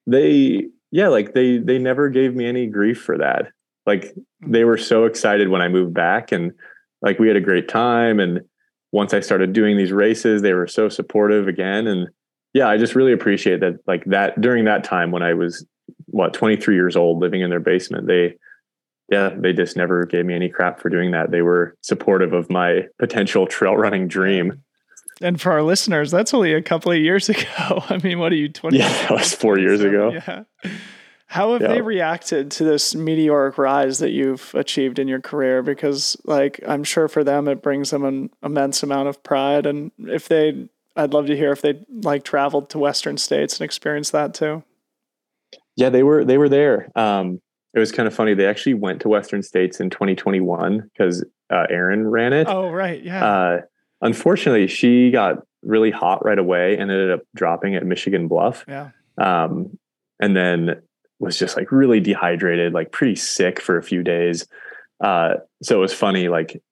[0.06, 3.48] they, yeah, like they they never gave me any grief for that.
[3.84, 4.24] Like mm.
[4.46, 6.52] they were so excited when I moved back and
[7.02, 8.20] like we had a great time.
[8.20, 8.40] And
[8.92, 11.86] once I started doing these races, they were so supportive again.
[11.86, 12.08] And
[12.54, 15.66] yeah, I just really appreciate that like that during that time when I was
[16.06, 18.36] what 23 years old living in their basement, they
[19.10, 21.30] yeah, they just never gave me any crap for doing that.
[21.30, 24.62] They were supportive of my potential trail running dream.
[25.20, 27.84] And for our listeners, that's only a couple of years ago.
[27.88, 28.78] I mean, what are you, 20?
[28.78, 30.12] Yeah, that was four years ago.
[30.26, 30.44] Yeah.
[31.28, 35.60] How have they reacted to this meteoric rise that you've achieved in your career?
[35.60, 39.66] Because, like, I'm sure for them it brings them an immense amount of pride.
[39.66, 43.64] And if they, I'd love to hear if they like traveled to Western states and
[43.64, 44.62] experienced that too.
[45.74, 46.90] Yeah, they were they were there.
[46.94, 47.40] Um,
[47.74, 48.34] it was kind of funny.
[48.34, 52.46] They actually went to Western States in 2021 because uh, Erin ran it.
[52.48, 53.02] Oh, right.
[53.02, 53.24] Yeah.
[53.26, 53.60] Uh,
[54.00, 58.64] unfortunately, she got really hot right away and ended up dropping at Michigan Bluff.
[58.68, 58.90] Yeah.
[59.18, 59.78] Um,
[60.20, 60.82] and then
[61.18, 64.46] was just like really dehydrated, like pretty sick for a few days.
[65.00, 66.62] Uh, so it was funny, like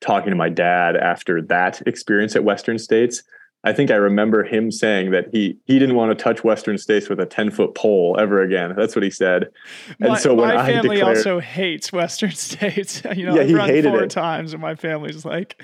[0.00, 3.22] talking to my dad after that experience at Western States
[3.64, 7.08] I think I remember him saying that he he didn't want to touch Western States
[7.08, 8.74] with a ten foot pole ever again.
[8.76, 9.48] That's what he said.
[10.00, 13.02] And my, so when my family declared, also hates Western States.
[13.14, 14.10] You know, yeah, I've he run hated four it.
[14.10, 15.62] times, and my family's like,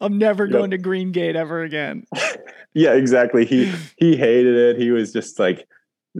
[0.00, 0.52] "I'm never yep.
[0.52, 2.06] going to Green Gate ever again."
[2.74, 3.44] yeah, exactly.
[3.44, 4.76] He he hated it.
[4.78, 5.66] He was just like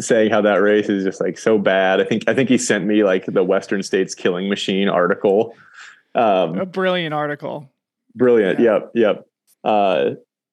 [0.01, 2.01] saying how that race is just like so bad.
[2.01, 5.55] I think I think he sent me like the Western States Killing Machine article.
[6.15, 7.71] Um, a brilliant article.
[8.15, 8.59] Brilliant.
[8.59, 8.73] Yeah.
[8.73, 8.93] Yep.
[8.95, 9.27] Yep.
[9.65, 10.11] Uh,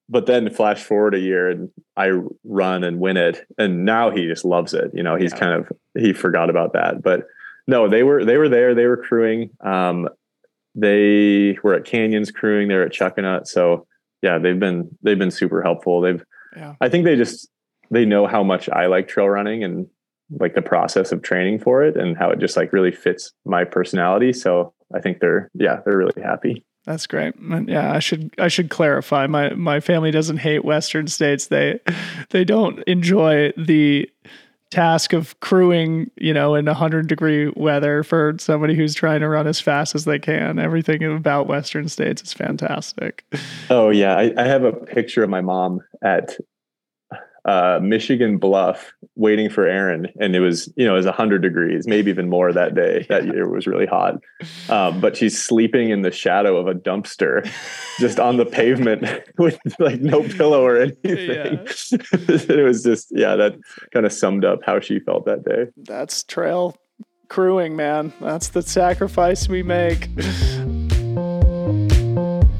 [0.09, 2.11] but then flash forward a year and I
[2.43, 3.45] run and win it.
[3.57, 4.91] And now he just loves it.
[4.93, 5.39] You know, he's yeah.
[5.39, 7.27] kind of, he forgot about that, but
[7.67, 9.51] no, they were, they were there, they were crewing.
[9.61, 10.09] Um,
[10.73, 13.47] they were at canyons crewing, they're at Chuckanut.
[13.47, 13.85] So
[14.21, 16.01] yeah, they've been, they've been super helpful.
[16.01, 16.23] They've,
[16.57, 16.73] yeah.
[16.81, 17.47] I think they just,
[17.91, 19.87] they know how much I like trail running and
[20.39, 23.63] like the process of training for it and how it just like really fits my
[23.63, 24.33] personality.
[24.33, 26.65] So I think they're, yeah, they're really happy.
[26.85, 27.35] That's great.
[27.67, 29.27] Yeah, I should I should clarify.
[29.27, 31.47] My my family doesn't hate Western states.
[31.47, 31.79] They
[32.29, 34.09] they don't enjoy the
[34.71, 39.47] task of crewing, you know, in 100 degree weather for somebody who's trying to run
[39.47, 40.59] as fast as they can.
[40.59, 43.25] Everything about Western states is fantastic.
[43.69, 46.37] Oh yeah, I, I have a picture of my mom at
[47.45, 51.87] uh, Michigan Bluff waiting for Erin, and it was you know it was hundred degrees,
[51.87, 53.05] maybe even more that day.
[53.09, 54.21] That year was really hot,
[54.69, 57.49] um, but she's sleeping in the shadow of a dumpster,
[57.99, 59.03] just on the pavement
[59.37, 61.17] with like no pillow or anything.
[61.17, 61.63] Yeah.
[62.13, 63.55] it was just yeah, that
[63.91, 65.67] kind of summed up how she felt that day.
[65.77, 66.77] That's trail
[67.29, 68.11] crewing, man.
[68.19, 70.09] That's the sacrifice we make.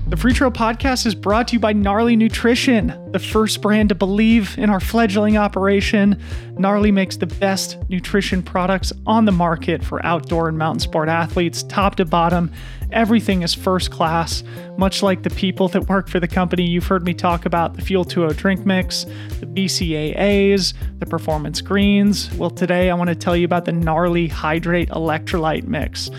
[0.10, 3.96] The Free Trail Podcast is brought to you by Gnarly Nutrition, the first brand to
[3.96, 6.20] believe in our fledgling operation.
[6.58, 11.62] Gnarly makes the best nutrition products on the market for outdoor and mountain sport athletes,
[11.62, 12.52] top to bottom.
[12.92, 14.44] Everything is first class,
[14.80, 16.66] much like the people that work for the company.
[16.66, 19.06] You've heard me talk about the Fuel 2.0 drink mix,
[19.40, 22.34] the BCAAs, the Performance Greens.
[22.34, 26.10] Well, today I want to tell you about the Gnarly Hydrate Electrolyte Mix.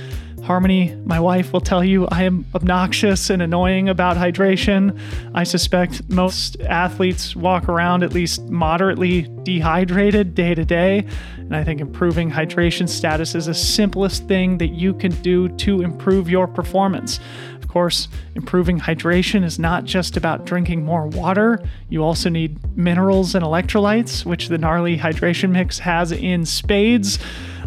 [0.50, 4.98] Harmony, my wife, will tell you I am obnoxious and annoying about hydration.
[5.32, 11.06] I suspect most athletes walk around at least moderately dehydrated day to day.
[11.36, 15.82] And I think improving hydration status is the simplest thing that you can do to
[15.82, 17.20] improve your performance.
[17.62, 21.62] Of course, improving hydration is not just about drinking more water.
[21.90, 27.20] You also need minerals and electrolytes, which the Gnarly Hydration Mix has in spades.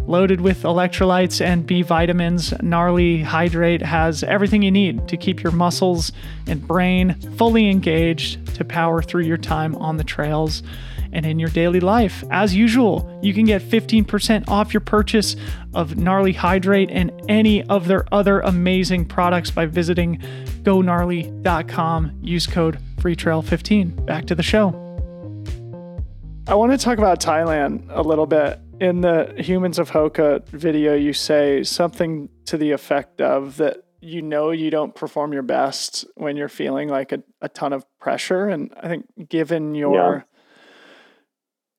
[0.06, 2.52] Loaded with electrolytes and B vitamins.
[2.62, 6.12] Gnarly Hydrate has everything you need to keep your muscles
[6.46, 10.62] and brain fully engaged to power through your time on the trails
[11.12, 12.24] and in your daily life.
[12.30, 15.36] As usual, you can get 15% off your purchase
[15.72, 20.18] of Gnarly Hydrate and any of their other amazing products by visiting
[20.62, 22.18] gonarly.com.
[22.20, 24.04] Use code FreeTrail15.
[24.04, 24.80] Back to the show.
[26.46, 28.60] I want to talk about Thailand a little bit.
[28.84, 34.20] In the Humans of Hoka video, you say something to the effect of that you
[34.20, 38.46] know you don't perform your best when you're feeling like a, a ton of pressure.
[38.46, 40.22] And I think given your yeah.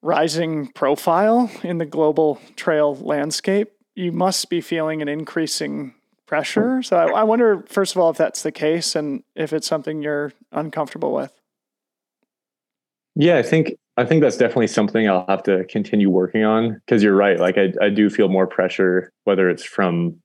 [0.01, 5.93] rising profile in the global trail landscape, you must be feeling an increasing
[6.25, 6.81] pressure.
[6.81, 10.01] So I, I wonder, first of all, if that's the case and if it's something
[10.01, 11.39] you're uncomfortable with.
[13.13, 17.01] Yeah, I think I think that's definitely something I'll have to continue working on because
[17.01, 17.39] you're right.
[17.39, 20.17] Like I, I do feel more pressure, whether it's from,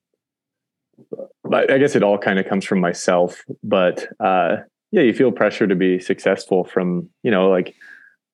[1.53, 4.57] I guess it all kind of comes from myself, but uh,
[4.91, 7.73] yeah, you feel pressure to be successful from, you know, like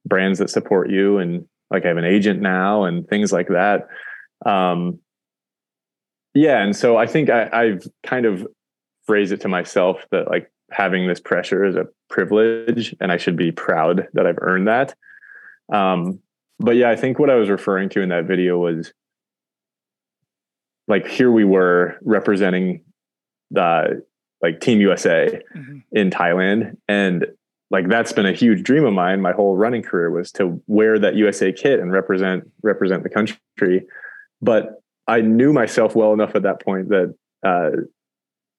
[0.06, 3.88] brands that support you and like I have an agent now and things like that.
[4.46, 5.00] Um,
[6.34, 6.64] yeah.
[6.64, 8.48] And so I think I, I've kind of
[9.06, 13.38] phrased it to myself that like having this pressure is a privilege and I should
[13.38, 14.96] be proud that I've earned that.
[15.72, 16.20] Um,
[16.60, 18.94] but yeah, I think what I was referring to in that video was
[20.88, 22.84] like here we were representing
[23.52, 24.04] the
[24.42, 25.80] like Team USA mm-hmm.
[25.92, 26.78] in Thailand.
[26.88, 27.28] And
[27.70, 29.22] like that's been a huge dream of mine.
[29.22, 33.86] My whole running career was to wear that USA kit and represent represent the country.
[34.42, 37.72] But I knew myself well enough at that point that uh,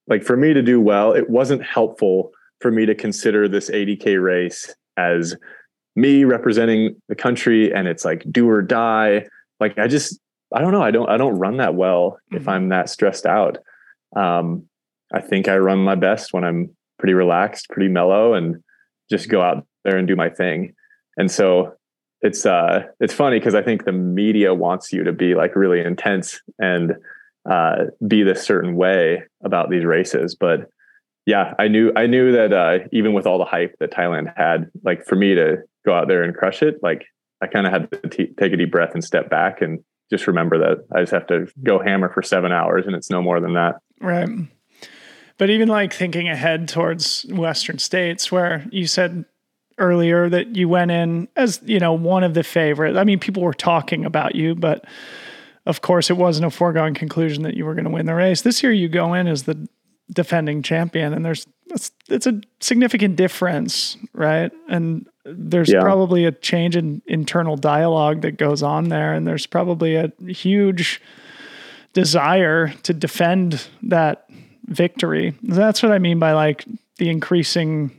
[0.08, 4.22] like for me to do well, it wasn't helpful for me to consider this 80k
[4.22, 5.36] race as
[5.98, 9.26] me representing the country and it's like do or die.
[9.58, 10.20] Like i just
[10.54, 10.82] i don't know.
[10.82, 12.36] I don't i don't run that well mm-hmm.
[12.36, 13.58] if i'm that stressed out.
[14.16, 14.66] Um
[15.12, 18.62] i think i run my best when i'm pretty relaxed pretty mellow and
[19.10, 20.74] just go out there and do my thing.
[21.16, 21.74] And so
[22.20, 25.80] it's uh it's funny because i think the media wants you to be like really
[25.80, 26.94] intense and
[27.50, 30.36] uh be this certain way about these races.
[30.38, 30.70] But
[31.26, 34.70] yeah i knew i knew that uh even with all the hype that thailand had
[34.82, 35.58] like for me to
[35.88, 37.06] go out there and crush it, like
[37.40, 40.26] I kind of had to t- take a deep breath and step back and just
[40.26, 43.40] remember that I just have to go hammer for seven hours and it's no more
[43.40, 43.76] than that.
[44.00, 44.28] Right.
[45.38, 49.24] But even like thinking ahead towards Western states, where you said
[49.78, 52.98] earlier that you went in as, you know, one of the favorites.
[52.98, 54.84] I mean, people were talking about you, but
[55.66, 58.42] of course it wasn't a foregone conclusion that you were going to win the race.
[58.42, 59.68] This year you go in as the
[60.12, 64.50] defending champion and there's it's, it's a significant difference, right?
[64.68, 65.80] And there's yeah.
[65.80, 71.00] probably a change in internal dialogue that goes on there and there's probably a huge
[71.92, 74.26] desire to defend that
[74.66, 75.34] victory.
[75.42, 76.64] That's what I mean by like
[76.98, 77.90] the increasing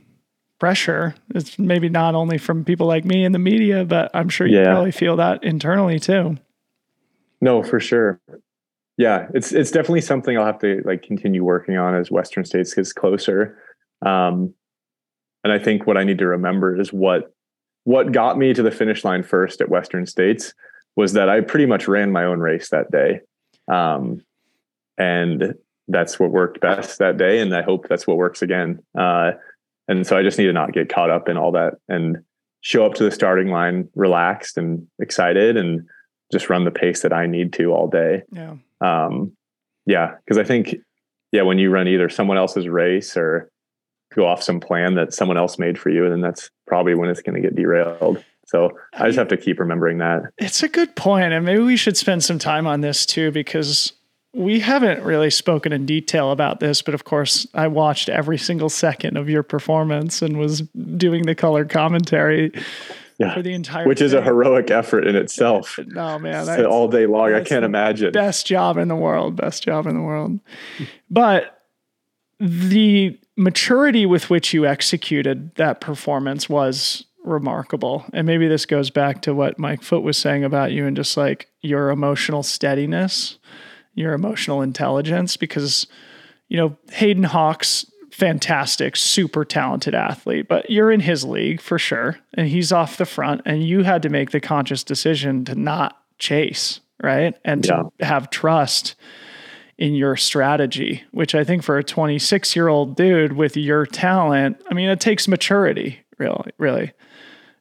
[0.58, 1.14] pressure.
[1.34, 4.58] It's maybe not only from people like me in the media, but I'm sure you
[4.58, 4.66] yeah.
[4.66, 6.36] probably feel that internally too.
[7.40, 8.20] No, for sure.
[8.96, 12.74] Yeah, it's it's definitely something I'll have to like continue working on as Western States
[12.74, 13.58] gets closer.
[14.02, 14.54] Um,
[15.44, 17.32] and I think what I need to remember is what
[17.84, 20.52] what got me to the finish line first at Western States
[20.96, 23.20] was that I pretty much ran my own race that day.
[23.68, 24.20] Um,
[24.98, 25.54] and
[25.88, 27.40] that's what worked best that day.
[27.40, 28.82] And I hope that's what works again.
[28.96, 29.32] Uh,
[29.88, 32.18] and so I just need to not get caught up in all that and
[32.60, 35.88] show up to the starting line relaxed and excited and
[36.30, 38.22] just run the pace that I need to all day.
[38.30, 38.56] Yeah.
[38.80, 39.32] Um,
[39.86, 40.14] yeah.
[40.28, 40.76] Cause I think,
[41.32, 43.49] yeah, when you run either someone else's race or
[44.14, 47.08] go off some plan that someone else made for you, and then that's probably when
[47.08, 48.24] it's going to get derailed.
[48.46, 50.22] So I just have to keep remembering that.
[50.38, 53.92] It's a good point, and maybe we should spend some time on this too, because
[54.34, 56.82] we haven't really spoken in detail about this.
[56.82, 60.62] But of course, I watched every single second of your performance and was
[60.96, 62.52] doing the color commentary.
[63.18, 63.34] Yeah.
[63.34, 65.78] For the entire which is a heroic effort in itself.
[65.86, 67.34] No man, all day long.
[67.34, 68.12] I can't imagine.
[68.12, 69.36] Best job in the world.
[69.36, 70.40] Best job in the world.
[71.10, 71.59] But
[72.40, 78.04] the maturity with which you executed that performance was remarkable.
[78.12, 81.16] And maybe this goes back to what Mike Foote was saying about you and just
[81.16, 83.38] like your emotional steadiness,
[83.94, 85.86] your emotional intelligence, because,
[86.48, 92.18] you know, Hayden Hawks, fantastic, super talented athlete, but you're in his league for sure.
[92.34, 95.98] And he's off the front, and you had to make the conscious decision to not
[96.18, 97.34] chase, right?
[97.44, 97.82] And yeah.
[97.98, 98.94] to have trust
[99.80, 104.62] in your strategy, which I think for a 26 year old dude with your talent,
[104.70, 106.92] I mean, it takes maturity, really, really.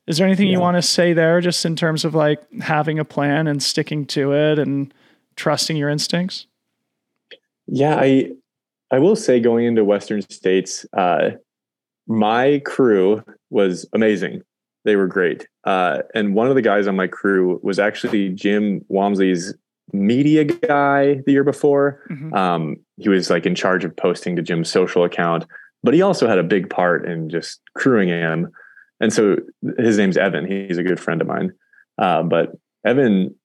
[0.06, 0.54] Is there anything yeah.
[0.54, 4.06] you want to say there just in terms of like having a plan and sticking
[4.08, 4.94] to it and
[5.38, 6.46] trusting your instincts?
[7.68, 8.32] Yeah, I
[8.92, 11.32] I will say going into Western States, uh,
[12.08, 14.42] my crew was amazing.
[14.84, 15.48] They were great.
[15.64, 19.54] Uh, and one of the guys on my crew was actually Jim Walmsley's
[19.94, 22.04] media guy the year before.
[22.10, 22.34] Mm-hmm.
[22.34, 25.46] Um, he was like in charge of posting to Jim's social account,
[25.84, 28.52] but he also had a big part in just crewing him.
[29.00, 29.38] And so
[29.78, 30.46] his name's Evan.
[30.46, 31.54] He's a good friend of mine.
[31.98, 32.52] Uh, but
[32.86, 33.36] Evan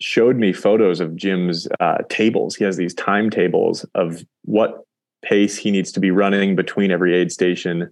[0.00, 2.56] showed me photos of Jim's uh, tables.
[2.56, 4.84] He has these timetables of what
[5.22, 7.90] pace he needs to be running between every aid station,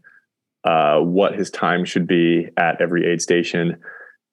[0.65, 3.77] uh, what his time should be at every aid station.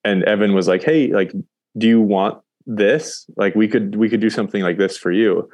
[0.04, 1.32] And Evan was like, "Hey, like,
[1.76, 3.28] do you want this?
[3.36, 5.48] Like, we could we could do something like this for you."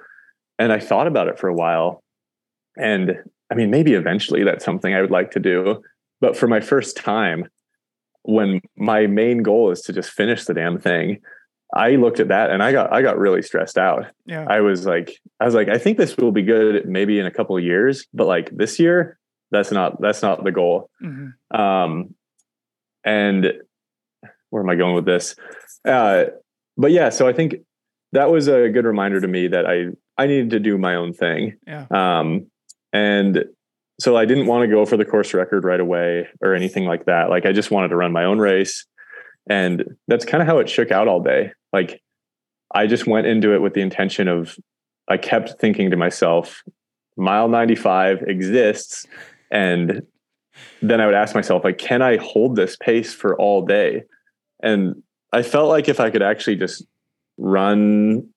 [0.59, 2.03] And I thought about it for a while,
[2.77, 3.17] and
[3.51, 5.83] I mean, maybe eventually that's something I would like to do.
[6.21, 7.49] But for my first time,
[8.23, 11.21] when my main goal is to just finish the damn thing,
[11.75, 14.07] I looked at that and I got I got really stressed out.
[14.27, 14.47] Yeah.
[14.49, 17.31] I was like I was like I think this will be good maybe in a
[17.31, 19.19] couple of years, but like this year
[19.51, 20.89] that's not that's not the goal.
[21.03, 21.61] Mm-hmm.
[21.61, 22.15] Um
[23.05, 23.53] and
[24.51, 25.35] where am I going with this?
[25.85, 26.27] Uh
[26.77, 27.57] but yeah, so I think
[28.13, 31.13] that was a good reminder to me that I I needed to do my own
[31.13, 31.57] thing.
[31.67, 31.87] Yeah.
[31.91, 32.47] Um
[32.93, 33.45] and
[34.01, 37.07] so I didn't want to go for the course record right away or anything like
[37.07, 37.31] that.
[37.31, 38.87] Like I just wanted to run my own race.
[39.49, 41.53] And that's kind of how it shook out all day.
[41.73, 42.01] Like
[42.75, 44.57] I just went into it with the intention of,
[45.09, 46.63] I kept thinking to myself,
[47.17, 49.07] mile 95 exists.
[49.51, 50.03] And
[50.83, 54.05] then I would ask myself, like, can I hold this pace for all day?
[54.63, 55.03] And
[55.35, 56.85] I felt like if I could actually just
[57.39, 58.29] run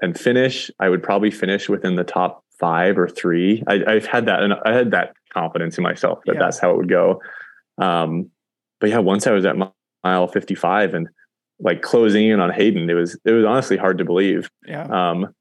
[0.00, 3.62] and finish, I would probably finish within the top five or three.
[3.66, 6.40] I, have had that, and I had that confidence in myself that yeah.
[6.40, 7.20] that's how it would go.
[7.78, 8.30] Um,
[8.80, 9.56] but yeah, once I was at
[10.04, 11.08] mile 55 and
[11.60, 14.48] like closing in on Hayden, it was it was honestly hard to believe.
[14.64, 14.84] Yeah.
[14.84, 15.34] Um,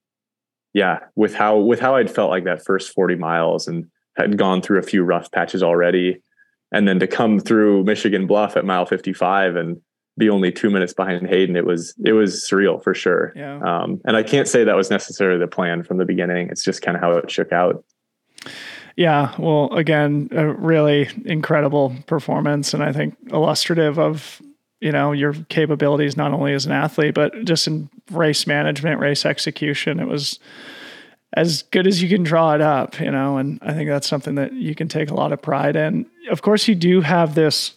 [0.73, 3.85] yeah, with how with how I'd felt like that first 40 miles and
[4.15, 6.21] had gone through a few rough patches already.
[6.71, 9.79] And then to come through Michigan Bluff at mile 55 and
[10.17, 13.33] be only two minutes behind Hayden, it was it was surreal for sure.
[13.35, 13.59] Yeah.
[13.59, 16.49] Um, and I can't say that was necessarily the plan from the beginning.
[16.49, 17.83] It's just kind of how it shook out.
[18.95, 24.41] Yeah, well, again, a really incredible performance, and I think illustrative of
[24.79, 29.25] you know your capabilities not only as an athlete but just in race management race
[29.25, 30.39] execution it was
[31.33, 34.35] as good as you can draw it up you know and i think that's something
[34.35, 37.73] that you can take a lot of pride in of course you do have this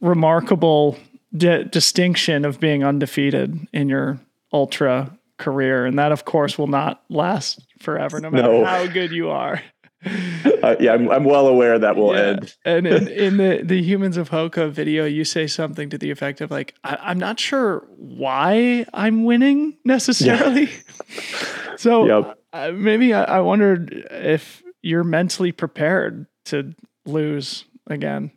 [0.00, 0.98] remarkable
[1.36, 4.18] di- distinction of being undefeated in your
[4.52, 8.64] ultra career and that of course will not last forever no matter no.
[8.64, 9.60] how good you are
[10.62, 12.20] uh, yeah, I'm, I'm well aware that will yeah.
[12.20, 12.54] end.
[12.64, 16.40] and in, in, the the humans of Hoka video, you say something to the effect
[16.42, 20.64] of like, I, am not sure why I'm winning necessarily.
[20.64, 21.76] Yeah.
[21.76, 22.38] so yep.
[22.52, 26.74] uh, maybe I, I wondered if you're mentally prepared to
[27.06, 28.30] lose again.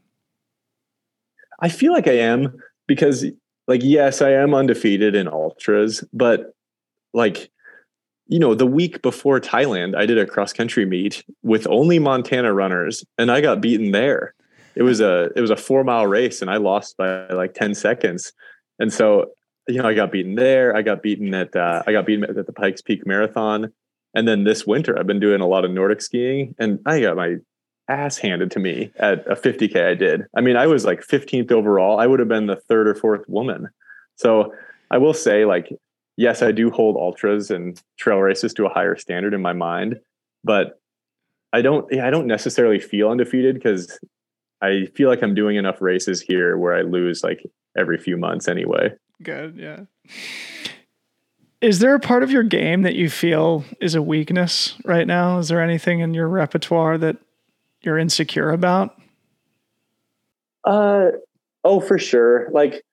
[1.60, 3.26] I feel like I am because,
[3.68, 6.54] like, yes, I am undefeated in ultras, but
[7.14, 7.50] like
[8.28, 12.54] you know, the week before Thailand, I did a cross country meet with only Montana
[12.54, 14.34] runners, and I got beaten there.
[14.76, 17.74] It was a it was a four mile race, and I lost by like ten
[17.74, 18.34] seconds.
[18.80, 19.32] And so,
[19.68, 20.76] you know, I got beaten there.
[20.76, 23.72] I got beaten at uh, I got beaten at the Pikes Peak Marathon,
[24.14, 27.16] and then this winter I've been doing a lot of Nordic skiing, and I got
[27.16, 27.38] my
[27.90, 30.26] ass handed to me at a 50k I did.
[30.36, 32.00] I mean, I was like 15th overall.
[32.00, 33.70] I would have been the third or fourth woman.
[34.16, 34.54] So
[34.92, 35.72] I will say, like,
[36.18, 40.00] yes, I do hold ultras and trail races to a higher standard in my mind,
[40.44, 40.80] but
[41.54, 44.00] I don't I don't necessarily feel undefeated because
[44.62, 47.44] I feel like I'm doing enough races here where I lose like
[47.78, 48.92] every few months anyway.
[49.24, 49.82] Good, yeah.
[51.62, 55.40] Is there a part of your game that you feel is a weakness right now?
[55.40, 57.18] Is there anything in your repertoire that
[57.88, 58.94] you're insecure about?
[60.66, 61.08] Uh
[61.64, 62.50] oh, for sure.
[62.52, 62.84] Like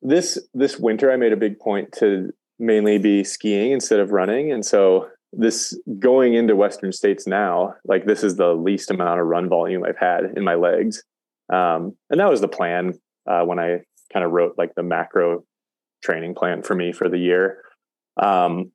[0.00, 4.50] this this winter I made a big point to mainly be skiing instead of running
[4.50, 9.26] and so this going into western states now like this is the least amount of
[9.26, 11.02] run volume I've had in my legs
[11.52, 12.94] um, and that was the plan
[13.28, 13.80] uh, when I
[14.10, 15.44] kind of wrote like the macro
[16.02, 17.58] training plan for me for the year
[18.16, 18.72] um,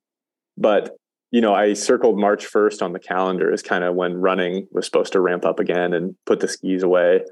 [0.56, 0.96] but
[1.32, 4.86] you know I circled March 1st on the calendar as kind of when running was
[4.86, 7.22] supposed to ramp up again and put the skis away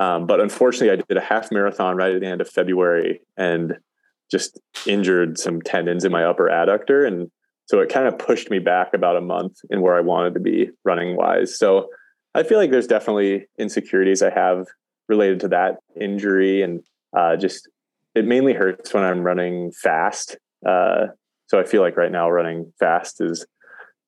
[0.00, 3.76] um, but unfortunately, I did a half marathon right at the end of February and
[4.30, 7.06] just injured some tendons in my upper adductor.
[7.06, 7.30] And
[7.66, 10.40] so it kind of pushed me back about a month in where I wanted to
[10.40, 11.58] be running wise.
[11.58, 11.88] So
[12.34, 14.66] I feel like there's definitely insecurities I have
[15.08, 16.62] related to that injury.
[16.62, 16.82] And
[17.16, 17.68] uh, just
[18.14, 20.38] it mainly hurts when I'm running fast.
[20.66, 21.08] Uh,
[21.50, 23.44] so I feel like right now running fast is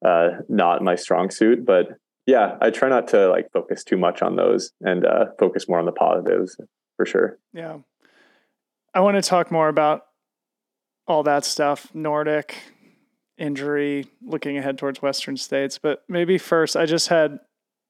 [0.06, 1.88] uh, not my strong suit, but
[2.24, 5.80] yeah, I try not to like focus too much on those and uh, focus more
[5.80, 6.56] on the positives
[6.96, 7.40] for sure.
[7.52, 7.78] Yeah.
[8.94, 10.02] I want to talk more about
[11.08, 12.58] all that stuff, Nordic,
[13.38, 15.78] injury, looking ahead towards Western States.
[15.78, 17.40] But maybe first, I just had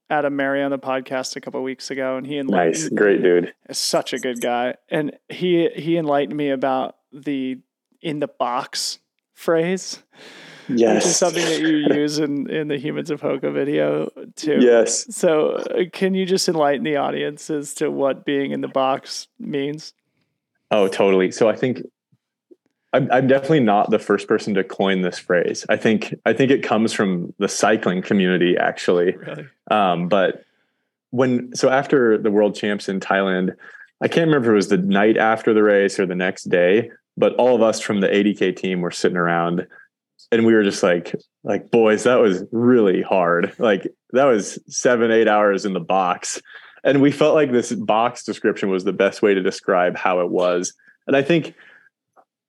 [0.09, 3.53] Adam Merry on the podcast a couple weeks ago, and he enlightened nice, great dude,
[3.68, 7.59] is such a good guy, and he he enlightened me about the
[8.00, 8.98] in the box
[9.43, 10.03] phrase.
[10.68, 11.05] Yes.
[11.05, 14.59] Which is something that you use in, in the Humans of Hoka video too.
[14.61, 15.14] Yes.
[15.14, 19.26] So, uh, can you just enlighten the audience as to what being in the box
[19.38, 19.93] means?
[20.70, 21.32] Oh, totally.
[21.32, 21.82] So, I think
[22.93, 25.64] I'm, I'm definitely not the first person to coin this phrase.
[25.68, 29.16] I think I think it comes from the cycling community, actually.
[29.16, 29.47] Really?
[29.70, 30.45] Um, but
[31.11, 33.55] when so after the world champs in Thailand,
[34.01, 36.90] I can't remember if it was the night after the race or the next day,
[37.16, 39.66] but all of us from the 80k team were sitting around,
[40.30, 43.54] and we were just like, like boys, that was really hard.
[43.58, 46.40] Like that was seven, eight hours in the box,
[46.84, 50.30] and we felt like this box description was the best way to describe how it
[50.30, 50.74] was.
[51.06, 51.54] And I think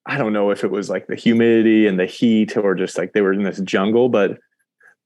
[0.05, 3.13] I don't know if it was like the humidity and the heat or just like
[3.13, 4.37] they were in this jungle, but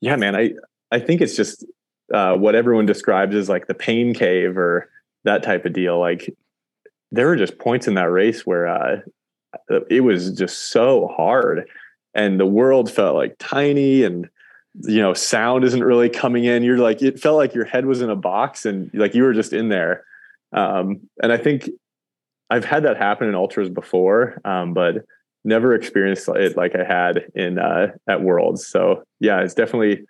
[0.02, 0.54] yeah, man, I
[0.92, 1.66] I think it's just
[2.14, 4.90] uh, what everyone describes as like the pain cave or
[5.24, 6.00] that type of deal.
[6.00, 6.34] Like
[7.12, 8.98] there were just points in that race where uh,
[9.90, 11.68] it was just so hard,
[12.14, 14.30] and the world felt like tiny, and
[14.84, 16.64] you know, sound isn't really coming in.
[16.64, 19.34] You're like, it felt like your head was in a box, and like you were
[19.34, 20.04] just in there.
[20.54, 21.70] Um, and I think
[22.50, 25.06] I've had that happen in ultras before, um, but
[25.44, 28.68] never experienced it like I had in uh, at Worlds.
[28.68, 30.06] So yeah, it's definitely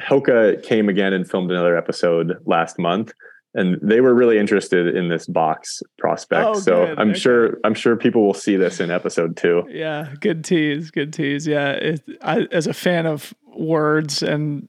[0.00, 3.12] Hoka came again and filmed another episode last month,
[3.56, 6.46] and they were really interested in this box prospect.
[6.46, 6.98] Oh, so good.
[6.98, 7.18] I'm Okay.
[7.18, 9.64] sure I'm sure people will see this in episode two.
[9.68, 11.46] Yeah, good tease, good tease.
[11.46, 14.68] Yeah, it, I, as a fan of words and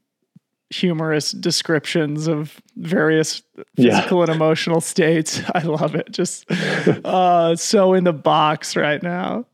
[0.70, 3.42] humorous descriptions of various
[3.76, 3.96] Yeah.
[3.96, 6.10] physical and emotional states, I love it.
[6.12, 9.46] Just uh, so in the box right now.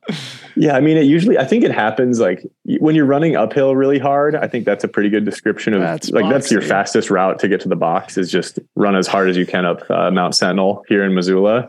[0.56, 2.44] Yeah, I mean, it usually I think it happens like
[2.80, 4.34] when you're running uphill really hard.
[4.34, 7.48] I think that's a pretty good description of That's like that's your fastest route to
[7.48, 10.34] get to the box is just run as hard as you can up uh, Mount
[10.34, 11.68] Sentinel here in Missoula.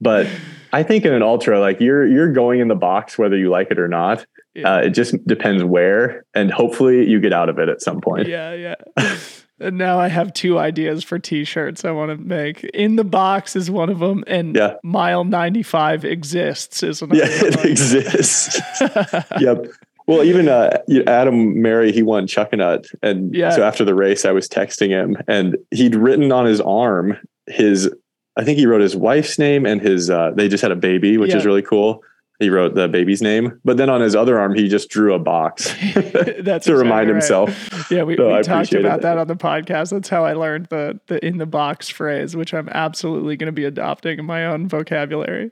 [0.00, 0.26] But
[0.72, 3.70] I think in an ultra, like you're you're going in the box whether you like
[3.70, 4.24] it or not.
[4.54, 4.74] Yeah.
[4.76, 8.28] Uh, it just depends where, and hopefully you get out of it at some point.
[8.28, 8.74] Yeah, yeah.
[9.62, 12.64] And now I have two ideas for t-shirts I want to make.
[12.64, 14.76] In the box is one of them, and Yeah.
[14.82, 18.58] mile 95 exists is another Yeah, it exists.
[19.38, 19.66] yep.
[20.06, 23.50] Well, even uh, Adam Merry, he won Chuckanut, and Yeah.
[23.50, 27.92] so after the race, I was texting him, and he'd written on his arm his,
[28.40, 30.08] I think he wrote his wife's name and his.
[30.08, 32.02] Uh, they just had a baby, which is really cool.
[32.38, 35.18] He wrote the baby's name, but then on his other arm, he just drew a
[35.18, 35.74] box
[36.40, 37.16] That's to remind right.
[37.16, 37.90] himself.
[37.90, 39.18] Yeah, we, So we talked about that that.
[39.18, 39.90] on the podcast.
[39.90, 43.52] That's how I learned the the in the box phrase, which I'm absolutely going to
[43.52, 45.50] be adopting in my own vocabulary.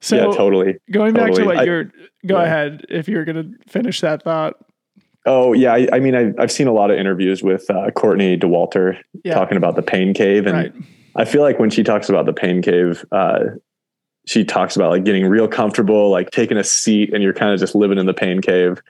[0.00, 0.78] So yeah, totally.
[0.90, 1.56] going back to totally.
[1.56, 1.84] what you're
[2.26, 2.42] go yeah.
[2.42, 4.54] ahead if you're going to finish that thought.
[5.24, 8.36] Oh yeah, I, I mean, I, I've seen a lot of interviews with uh, Courtney
[8.36, 9.34] Dauwalter Yeah.
[9.34, 10.72] talking about the pain cave, and Right.
[11.18, 13.40] I feel like when she talks about the pain cave, uh,
[14.24, 17.58] she talks about like getting real comfortable, like taking a seat, and you're kind of
[17.58, 18.80] just living in the pain cave.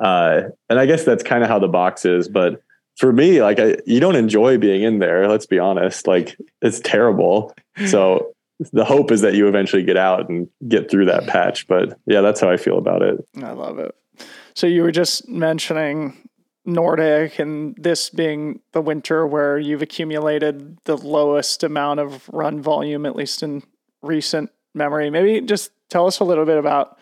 [0.00, 2.28] Uh, and I guess that's kind of how the box is.
[2.28, 2.62] But
[2.98, 5.28] for me, like I, you don't enjoy being in there.
[5.28, 6.06] Let's be honest.
[6.06, 7.54] Like it's terrible.
[7.86, 8.32] So
[8.72, 11.68] the hope is that you eventually get out and get through that patch.
[11.68, 13.24] But yeah, that's how I feel about it.
[13.40, 13.94] I love it.
[14.56, 16.27] So you were just mentioning
[16.68, 23.06] Nordic and this being the winter where you've accumulated the lowest amount of run volume,
[23.06, 23.62] at least in
[24.02, 25.08] recent memory.
[25.08, 26.98] Maybe just tell us a little bit about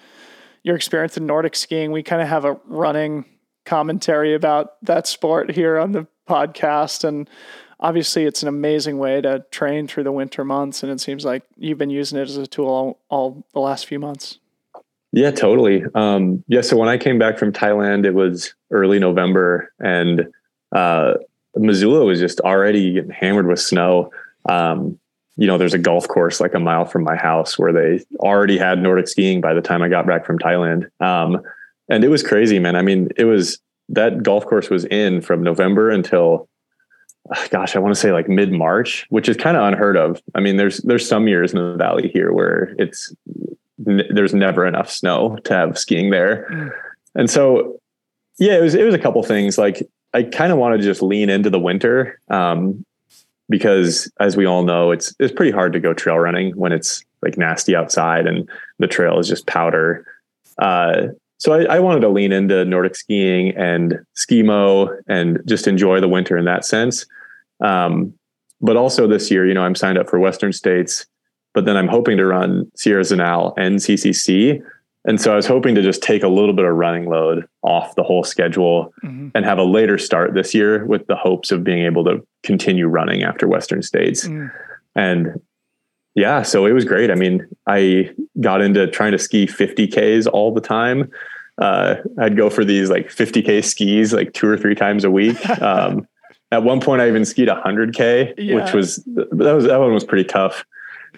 [0.63, 1.91] your experience in Nordic skiing.
[1.91, 3.25] We kind of have a running
[3.65, 7.03] commentary about that sport here on the podcast.
[7.03, 7.29] And
[7.81, 10.85] obviously, it's an amazing way to train through the winter months.
[10.85, 13.87] And it seems like you've been using it as a tool all, all the last
[13.87, 14.39] few months.
[15.17, 15.83] Yeah, totally.
[15.95, 16.61] Um, yeah.
[16.61, 20.27] So when I came back from Thailand, it was early November and,
[20.73, 21.15] uh,
[21.55, 24.11] Missoula was just already getting hammered with snow.
[24.47, 24.99] Um,
[25.39, 28.59] you know, there's a golf course like a mile from my house where they already
[28.59, 30.91] had Nordic skiing by the time I got back from Thailand.
[31.01, 31.41] Um,
[31.89, 32.77] and it was crazy, man.
[32.77, 33.59] I mean, it was
[33.89, 36.47] that golf course was in from November until,
[37.35, 40.21] uh, gosh, I want to say like mid March, which is kind of unheard of.
[40.35, 43.15] I mean, there's there's some years in the valley here where it's
[43.87, 46.47] n- there's never enough snow to have skiing there.
[46.51, 46.71] Mm.
[47.15, 47.79] And so,
[48.39, 51.03] yeah, it was, it was a couple things like I kind of wanted to just
[51.03, 52.21] lean into the winter.
[52.29, 52.85] Um,
[53.49, 57.05] because as we all know, it's, it's pretty hard to go trail running when it's
[57.23, 58.49] like nasty outside and
[58.79, 60.07] the trail is just powder.
[60.59, 61.09] Uh,
[61.39, 66.09] so I, I, wanted to lean into Nordic skiing and skimo and just enjoy the
[66.09, 67.07] winter in that sense.
[67.61, 68.15] Um,
[68.61, 71.07] but also this year, you know, I'm signed up for Western States,
[71.57, 74.63] but then I'm hoping to run Sierre-Zinal and CCC.
[75.07, 77.95] And so I was hoping to just take a little bit of running load off
[77.95, 79.29] the whole schedule mm-hmm.
[79.35, 82.87] and have a later start this year with the hopes of being able to continue
[82.87, 84.29] running after Western States.
[84.29, 84.53] Mm.
[84.95, 85.41] And
[86.15, 87.11] yeah, so it was great.
[87.11, 91.11] I mean, I got into trying to ski 50Ks all the time.
[91.57, 95.39] Uh, I'd go for these like 50K skis like two or three times a week.
[95.63, 96.07] Um,
[96.53, 98.55] at one point, I even skied 100K, yeah.
[98.55, 100.65] which was that was that one was pretty tough.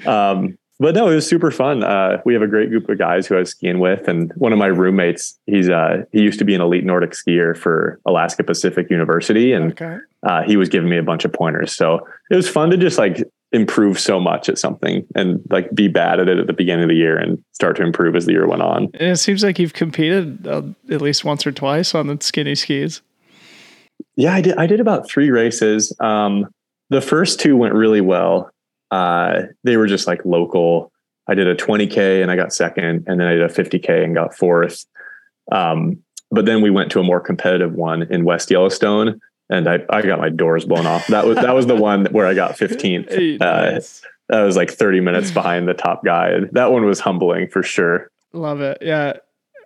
[0.06, 1.82] Um, but no, it was super fun.
[1.82, 4.52] Uh, we have a great group of guys who I was skiing with, and one
[4.52, 8.44] of my roommates, he's uh, he used to be an elite Nordic skier for Alaska
[8.44, 9.98] Pacific University, and okay.
[10.22, 11.74] uh, he was giving me a bunch of pointers.
[11.74, 15.88] So it was fun to just like improve so much at something and like be
[15.88, 18.32] bad at it at the beginning of the year and start to improve as the
[18.32, 18.88] year went on.
[18.94, 22.54] And it seems like you've competed uh, at least once or twice on the skinny
[22.54, 23.00] skis.
[24.14, 24.56] Yeah, I did.
[24.56, 25.92] I did about three races.
[25.98, 26.46] Um,
[26.90, 28.50] the first two went really well
[28.90, 30.92] uh, they were just like local.
[31.28, 34.14] I did a 20K and I got second, and then I did a 50K and
[34.14, 34.86] got fourth.
[35.52, 39.20] Um, but then we went to a more competitive one in West Yellowstone,
[39.50, 41.06] and I, I got my doors blown off.
[41.08, 43.38] That was that was the one where I got 15th.
[43.40, 43.80] Uh,
[44.28, 46.40] that was like 30 minutes behind the top guy.
[46.52, 48.10] That one was humbling for sure.
[48.34, 48.76] Love it.
[48.82, 49.14] Yeah.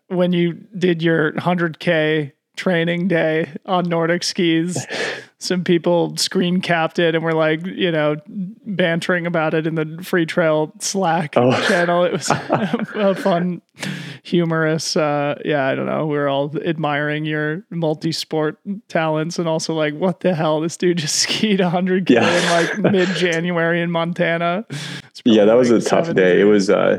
[0.07, 4.87] When you did your 100K training day on Nordic skis.
[5.43, 9.84] Some people screen capped it and were like, you know, bantering about it in the
[9.84, 11.51] Freetrail Slack oh.
[11.68, 12.05] channel.
[12.05, 13.61] It was a fun,
[14.22, 14.97] humorous.
[14.97, 16.07] Uh, yeah, I don't know.
[16.07, 20.61] We are all admiring your multi-sport talents and also like, what the hell?
[20.61, 22.28] This dude just skied 100k yeah.
[22.28, 24.64] in like mid-January in Montana.
[25.24, 26.40] Yeah, that was a tough day.
[26.40, 26.70] It was.
[26.70, 26.99] uh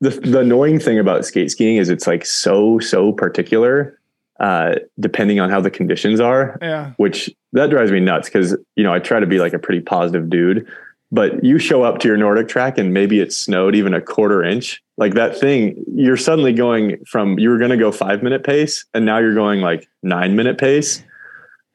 [0.00, 3.97] the, the annoying thing about skate skiing is it's like so so particular
[4.38, 6.58] uh, depending on how the conditions are.
[6.62, 6.92] Yeah.
[6.96, 9.80] Which that drives me nuts because you know I try to be like a pretty
[9.80, 10.66] positive dude,
[11.10, 14.42] but you show up to your Nordic track and maybe it snowed even a quarter
[14.42, 14.82] inch.
[14.96, 18.84] Like that thing, you're suddenly going from you were going to go five minute pace
[18.94, 21.02] and now you're going like nine minute pace,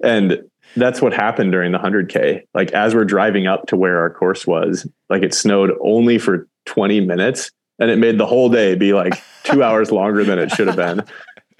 [0.03, 0.43] and
[0.75, 2.43] that's what happened during the 100k.
[2.53, 6.47] Like as we're driving up to where our course was, like it snowed only for
[6.65, 10.49] 20 minutes and it made the whole day be like two hours longer than it
[10.51, 11.03] should have been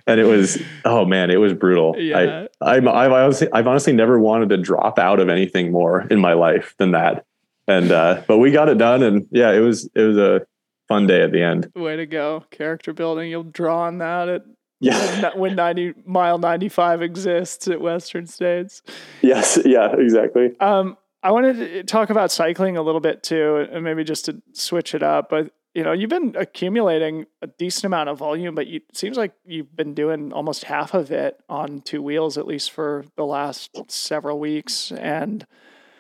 [0.08, 1.96] and it was oh man it was brutal.
[1.98, 2.48] Yeah.
[2.62, 6.20] I, I've, I've honestly i've honestly never wanted to drop out of anything more in
[6.20, 7.26] my life than that.
[7.68, 10.46] And uh but we got it done and yeah it was it was a
[10.88, 11.72] fun day at the end.
[11.76, 12.44] Way to go.
[12.52, 14.44] Character building you'll draw on that at
[14.80, 15.30] yeah.
[15.36, 18.82] when 90 mile 95 exists at western states.
[19.22, 20.60] Yes yeah exactly.
[20.60, 24.42] Um i wanted to talk about cycling a little bit too and maybe just to
[24.52, 28.68] switch it up but you know, you've been accumulating a decent amount of volume, but
[28.68, 32.46] you, it seems like you've been doing almost half of it on two wheels, at
[32.46, 34.92] least for the last several weeks.
[34.92, 35.46] And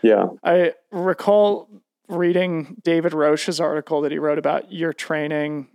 [0.03, 1.69] yeah, I recall
[2.07, 5.69] reading David Roche's article that he wrote about your training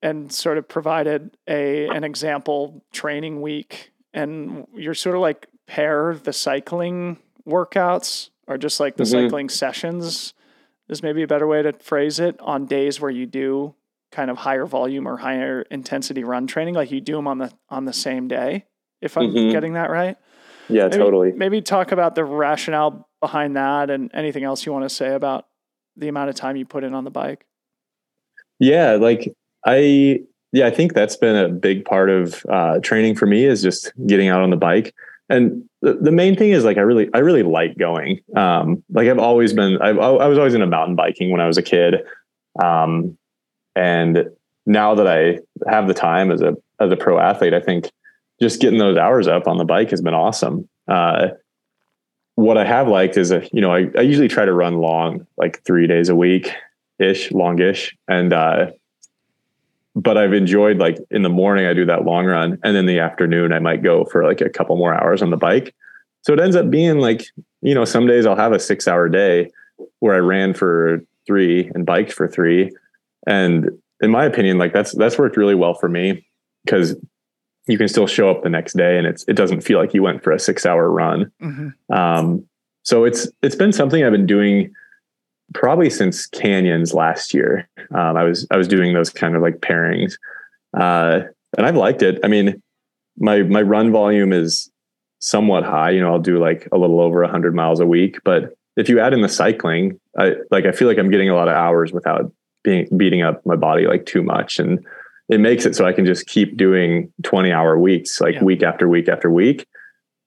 [0.00, 3.92] and sort of provided a an example training week.
[4.14, 9.26] And you're sort of like pair the cycling workouts or just like the mm-hmm.
[9.26, 10.32] cycling sessions
[10.88, 13.74] is maybe a better way to phrase it on days where you do
[14.12, 17.52] kind of higher volume or higher intensity run training like you do them on the
[17.68, 18.64] on the same day
[19.00, 19.50] if i'm mm-hmm.
[19.50, 20.16] getting that right?
[20.68, 21.32] Yeah maybe, totally.
[21.32, 25.46] maybe talk about the rationale behind that and anything else you want to say about
[25.96, 27.46] the amount of time you put in on the bike.
[28.58, 29.34] Yeah like
[29.66, 30.20] i
[30.52, 33.92] yeah i think that's been a big part of uh, training for me is just
[34.06, 34.94] getting out on the bike.
[35.28, 38.20] And the, the main thing is like I really I really like going.
[38.34, 41.58] Um, like I've always been I, I was always into mountain biking when I was
[41.58, 42.02] a kid,
[42.60, 43.16] um,
[43.76, 44.30] and
[44.66, 45.38] now that I
[45.70, 47.88] have the time as a as a pro athlete, I think
[48.40, 50.68] just getting those hours up on the bike has been awesome.
[50.88, 51.28] Uh,
[52.34, 55.24] what I have liked is a, you know I, I usually try to run long,
[55.36, 56.50] like three days a week
[56.98, 58.72] ish, longish, and uh,
[59.96, 63.00] but I've enjoyed like in the morning I do that long run and then the
[63.00, 65.74] afternoon I might go for like a couple more hours on the bike.
[66.20, 67.24] So it ends up being like,
[67.62, 69.50] you know, some days I'll have a 6 hour day
[70.00, 72.70] where I ran for 3 and biked for 3
[73.26, 73.70] and
[74.02, 76.24] in my opinion like that's that's worked really well for me
[76.68, 76.94] cuz
[77.66, 80.02] you can still show up the next day and it's it doesn't feel like you
[80.02, 81.32] went for a 6 hour run.
[81.42, 81.94] Mm-hmm.
[81.94, 82.44] Um
[82.82, 84.74] so it's it's been something I've been doing
[85.54, 87.68] probably since canyons last year.
[87.92, 90.14] Um, I was I was doing those kind of like pairings,
[90.76, 91.20] uh,
[91.56, 92.18] and I've liked it.
[92.24, 92.62] I mean,
[93.18, 94.70] my my run volume is
[95.18, 95.90] somewhat high.
[95.90, 99.00] You know, I'll do like a little over hundred miles a week, but if you
[99.00, 101.92] add in the cycling, I like I feel like I'm getting a lot of hours
[101.92, 102.30] without
[102.62, 104.58] being beating up my body like too much.
[104.58, 104.84] And
[105.28, 108.44] it makes it so I can just keep doing 20 hour weeks, like Yeah.
[108.44, 109.66] week after week after week.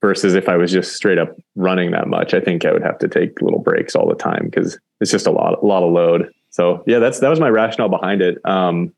[0.02, 3.00] Versus if I was just straight up running that much, I think I would have
[3.00, 5.91] to take little breaks all the time because it's just a lot, a lot of
[5.91, 6.32] load.
[6.52, 8.38] So yeah, that's that was my rationale behind it.
[8.45, 8.93] Um,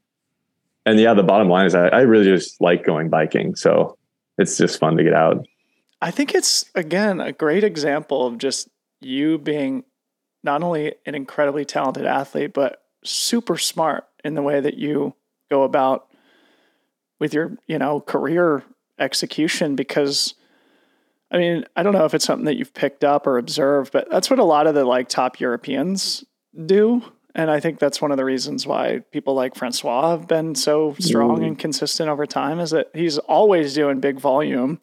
[0.85, 3.97] and yeah, the bottom line is I, I really just like going biking, so
[4.37, 5.45] it's just fun to get out.
[6.01, 9.83] I think it's again a great example of just you being
[10.43, 15.15] not only an incredibly talented athlete, but super smart in the way that you
[15.49, 16.07] go about
[17.19, 18.63] with your, you know, career
[18.99, 20.33] execution because
[21.31, 24.09] I mean, I don't know if it's something that you've picked up or observed, but
[24.11, 26.25] that's what a lot of the like top Europeans
[26.65, 27.01] do.
[27.33, 30.95] And I think that's one of the reasons why people like Francois have been so
[30.99, 31.47] strong Mm.
[31.47, 34.81] and consistent over time is that he's always doing big volume,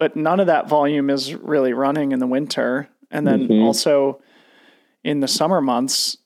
[0.00, 2.88] but none of that volume is really running in the winter.
[3.12, 3.62] And then Mhm.
[3.62, 4.20] also
[5.04, 6.16] in the summer months,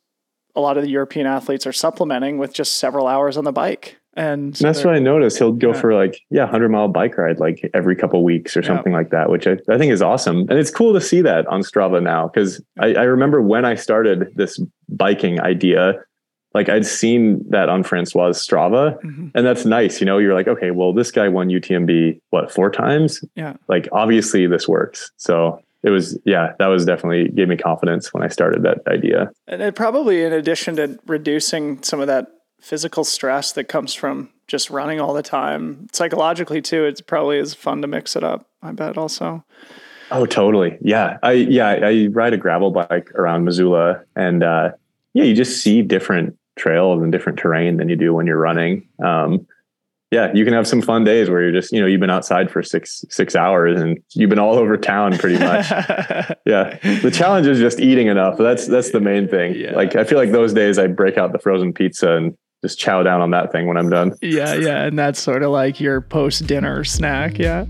[0.57, 3.99] a lot of the European athletes are supplementing with just several hours on the bike.
[4.17, 5.39] And that's what I noticed.
[5.39, 5.81] He'll go Yeah.
[5.81, 8.69] for like, yeah, hundred mile bike ride like every couple weeks or Yeah.
[8.69, 10.41] something like that, which I, I think is awesome.
[10.49, 12.29] And it's cool to see that on Strava now.
[12.29, 15.95] Cause I, I remember when I started this biking idea,
[16.55, 19.33] like I'd seen that on Francois Strava Mhm.
[19.35, 20.01] and that's nice.
[20.01, 23.21] You know, you're like, okay, well, this guy won UTMB, what, four times?
[23.35, 23.55] Yeah.
[23.69, 25.11] Like obviously this works.
[25.17, 29.31] So it was, yeah, that was definitely gave me confidence when I started that idea.
[29.49, 32.29] And it probably, in addition to reducing some of that
[32.65, 37.53] physical stress that comes from just running all the time, psychologically too, it's probably is
[37.53, 38.49] fun to mix it up.
[38.63, 39.45] I bet also.
[40.11, 40.79] Oh, totally.
[40.81, 41.19] Yeah.
[41.23, 44.71] I, yeah, I ride a gravel bike around Missoula and, uh,
[45.13, 48.89] yeah, you just see different trails and different terrain than you do when you're running.
[49.05, 49.47] Um,
[50.11, 52.51] yeah, you can have some fun days where you're just, you know, you've been outside
[52.51, 55.71] for six, six hours and you've been all over town pretty much.
[56.47, 56.79] yeah.
[57.03, 58.39] The challenge is just eating enough.
[58.39, 59.55] That's, that's the main thing.
[59.55, 59.75] Yeah.
[59.75, 63.03] Like, I feel like those days I break out the frozen pizza and just chow
[63.03, 64.17] down on that thing when I'm done.
[64.23, 67.39] yeah, yeah, and that's sort of like your post dinner snack.
[67.39, 67.67] Yeah.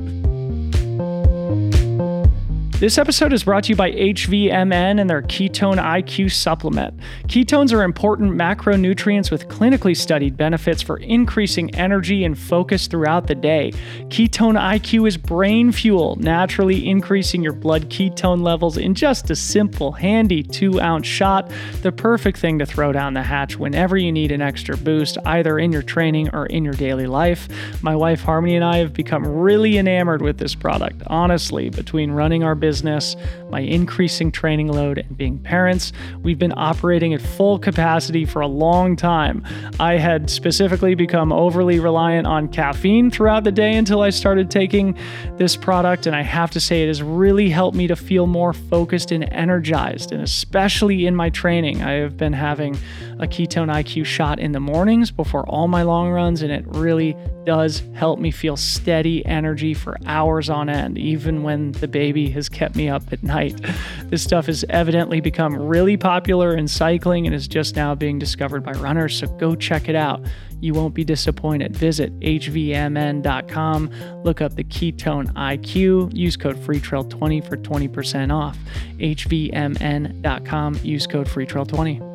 [2.81, 6.99] This episode is brought to you by HVMN and their Ketone IQ supplement.
[7.29, 13.37] Ketones are important macronutrients with clinically studied benefits for increasing energy and focus throughout the
[13.37, 13.71] day.
[14.09, 19.93] Ketone IQ is brain fuel, naturally increasing your blood ketone levels in just a simple,
[19.93, 21.53] handy two ounce shot.
[21.83, 25.61] The perfect thing to throw down the hatch whenever you need an extra boost, either
[25.61, 27.49] in your training or in your daily life.
[27.83, 31.05] My wife Harmony and I have become really enamored with this product.
[31.07, 33.15] Honestly, between running our business,
[33.51, 35.93] my increasing training load, and being parents,
[36.23, 39.45] we've been operating at full capacity for a long time.
[39.79, 44.97] I had specifically become overly reliant on caffeine throughout the day until I started taking
[45.37, 48.55] this product, and I have to say, it has really helped me to feel more
[48.55, 51.83] focused and energized, and especially in my training.
[51.83, 52.79] I have been having
[53.19, 57.15] a ketone IQ shot in the mornings before all my long runs, and it really
[57.45, 62.49] does help me feel steady energy for hours on end, even when the baby has
[62.55, 63.61] kept me up at night.
[64.05, 68.63] This stuff has evidently become really popular in cycling and is just now being discovered
[68.63, 70.25] by runners, so go check it out.
[70.61, 71.77] You won't be disappointed.
[71.77, 73.91] Visit hvmn.com,
[74.25, 78.57] look up the ketone IQ, use code FreeTrail20 for 20% off.
[78.99, 82.15] hvmn.com, use code FreeTrail20.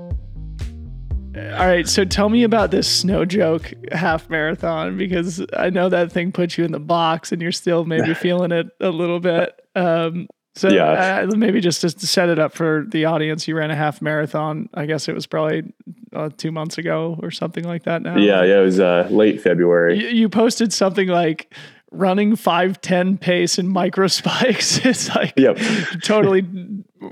[1.39, 6.11] All right, so tell me about this snow joke half marathon because I know that
[6.11, 9.53] thing put you in the box and you're still maybe feeling it a little bit.
[9.79, 11.25] Um, so Yeah.
[11.31, 14.67] uh, maybe just to set it up for the audience, you ran a half marathon.
[14.73, 15.73] I guess it was probably
[16.13, 18.01] uh, two months ago or something like that.
[18.01, 18.43] Now, Yeah.
[18.43, 18.59] Yeah.
[18.59, 19.99] It was uh, late February.
[19.99, 21.53] you, you posted something like
[21.91, 24.77] running five ten pace in micro spikes.
[24.85, 25.57] it's like Yep.
[26.03, 26.45] totally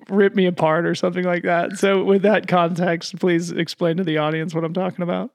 [0.09, 1.77] rip me apart or something like that.
[1.77, 5.31] So with that context, please explain to the audience what I'm talking about.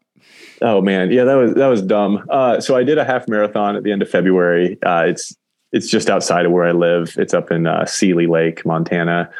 [0.61, 2.25] Oh man, yeah, that was that was dumb.
[2.31, 4.79] Uh, so I did a half marathon at the end of February.
[4.83, 5.37] Uh, it's
[5.73, 7.15] it's just outside of where I live.
[7.17, 9.31] It's up in uh, Seeley Lake, Montana.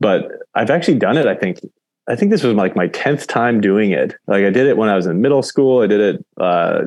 [0.00, 1.26] But I've actually done it.
[1.26, 1.60] I think
[2.08, 4.14] I think this was like my tenth time doing it.
[4.26, 5.82] Like I did it when I was in middle school.
[5.82, 6.82] I did it uh,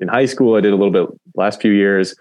[0.00, 0.56] in high school.
[0.56, 2.14] I did a little bit last few years.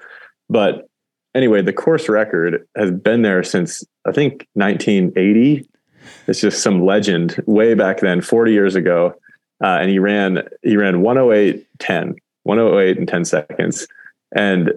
[0.50, 0.90] But
[1.36, 5.68] anyway, the course record has been there since I think 1980.
[6.28, 9.14] It's just some legend way back then, 40 years ago.
[9.64, 13.88] Uh, and he ran he ran 108 10 108 and 10 seconds
[14.36, 14.72] and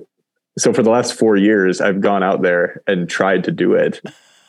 [0.58, 4.00] so for the last four years i've gone out there and tried to do it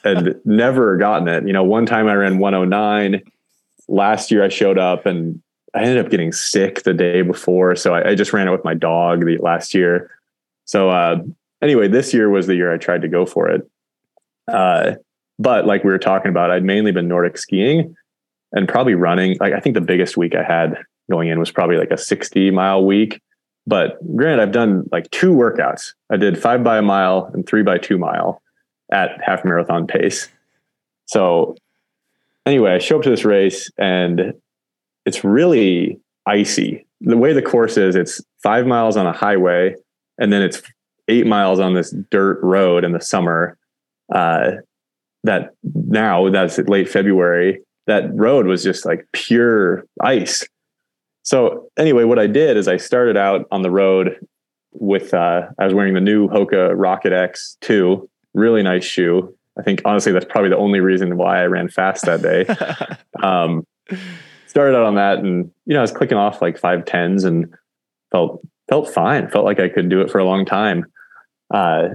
[0.04, 1.46] and never gotten it.
[1.46, 3.22] You know one time i ran 109
[3.88, 5.42] last year i showed up and
[5.74, 7.76] i ended up getting sick the day before.
[7.76, 10.12] So i, I just ran it with my dog the last year.
[10.66, 11.22] So uh,
[11.62, 13.70] anyway this year was the year i tried to go for it.
[14.48, 14.96] Uh,
[15.40, 17.96] but like we were talking about i'd mainly been nordic skiing
[18.52, 19.38] and probably running.
[19.40, 20.78] Like i think the biggest week i had
[21.10, 23.22] going in was probably like a 60 mile week.
[23.68, 25.94] But granted, I've done like two workouts.
[26.12, 28.42] I did five by a mile and three by two mile
[28.92, 30.30] at half marathon pace.
[31.08, 31.56] So
[32.46, 34.34] anyway, I show up to this race and
[35.06, 36.86] it's really icy.
[37.02, 39.76] The way the course is, it's five miles on a highway
[40.18, 40.62] and then it's
[41.08, 43.58] eight miles on this dirt road in the summer.
[44.14, 44.52] Uh,
[45.24, 47.62] that now that's late February.
[47.88, 50.48] That road was just like pure ice.
[51.26, 54.26] So anyway, what I did is I started out on the road
[54.72, 59.36] with uh, I was wearing the new Hoka Rocket X two, really nice shoe.
[59.58, 62.46] I think honestly that's probably the only reason why I ran fast that day.
[63.24, 63.66] um,
[64.46, 67.54] started out on that, and you know I was clicking off like five tens and
[68.12, 69.30] felt felt fine.
[69.30, 70.86] Felt like I could do it for a long time.
[71.52, 71.90] Uh,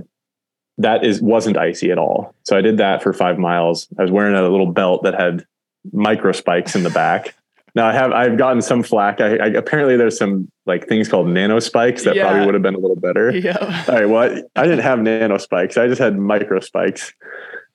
[0.79, 2.35] that is wasn't icy at all.
[2.43, 3.87] So I did that for five miles.
[3.97, 5.45] I was wearing a little belt that had
[5.93, 7.35] micro spikes in the back.
[7.75, 9.21] Now I have I've gotten some flack.
[9.21, 12.25] I, I apparently there's some like things called nano spikes that yeah.
[12.25, 13.31] probably would have been a little better.
[13.41, 13.85] Yeah.
[13.89, 14.09] All right.
[14.09, 15.77] Well, I didn't have nano spikes.
[15.77, 17.15] I just had micro spikes.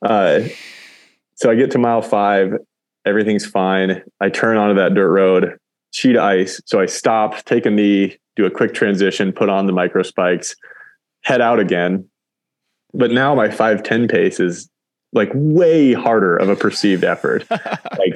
[0.01, 0.41] Uh,
[1.35, 2.53] so I get to mile five.
[3.05, 4.03] Everything's fine.
[4.19, 5.57] I turn onto that dirt road,
[5.91, 6.61] sheet of ice.
[6.65, 10.55] So I stop, take a knee, do a quick transition, put on the micro spikes,
[11.21, 12.07] head out again.
[12.93, 14.69] But now my 510 pace is
[15.13, 17.45] like way harder of a perceived effort.
[17.51, 18.14] like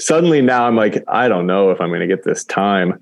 [0.00, 3.00] suddenly now I'm like, I don't know if I'm going to get this time.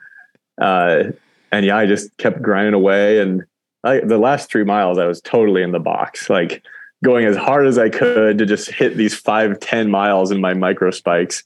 [0.61, 1.05] Uh,
[1.53, 3.21] and yeah, I just kept grinding away.
[3.21, 3.45] And
[3.85, 6.63] I, the last three miles, I was totally in the box, like
[7.05, 10.55] going as hard as I could to just hit these five, 10 miles in my
[10.55, 11.45] micro spikes.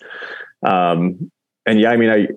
[0.62, 1.30] Um,
[1.66, 2.28] and yeah, I mean, I,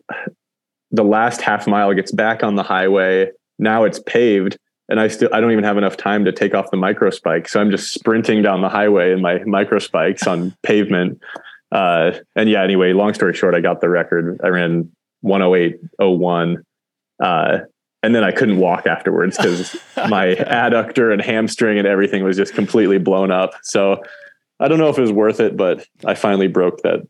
[0.92, 3.32] the last half mile gets back on the highway.
[3.58, 4.58] Now it's paved
[4.90, 7.48] and I still I don't even have enough time to take off the micro spike.
[7.48, 11.22] So I'm just sprinting down the highway in my micro spikes on pavement.
[11.72, 14.40] Uh, and yeah, anyway, long story short, I got the record.
[14.44, 14.92] I ran
[15.24, 16.58] 108.01.
[17.22, 17.60] Uh,
[18.04, 19.76] and then I couldn't walk afterwards because
[20.10, 23.54] my adductor and hamstring and everything was just completely blown up.
[23.64, 24.04] So
[24.60, 27.08] I don't know if it was worth it, but I finally broke that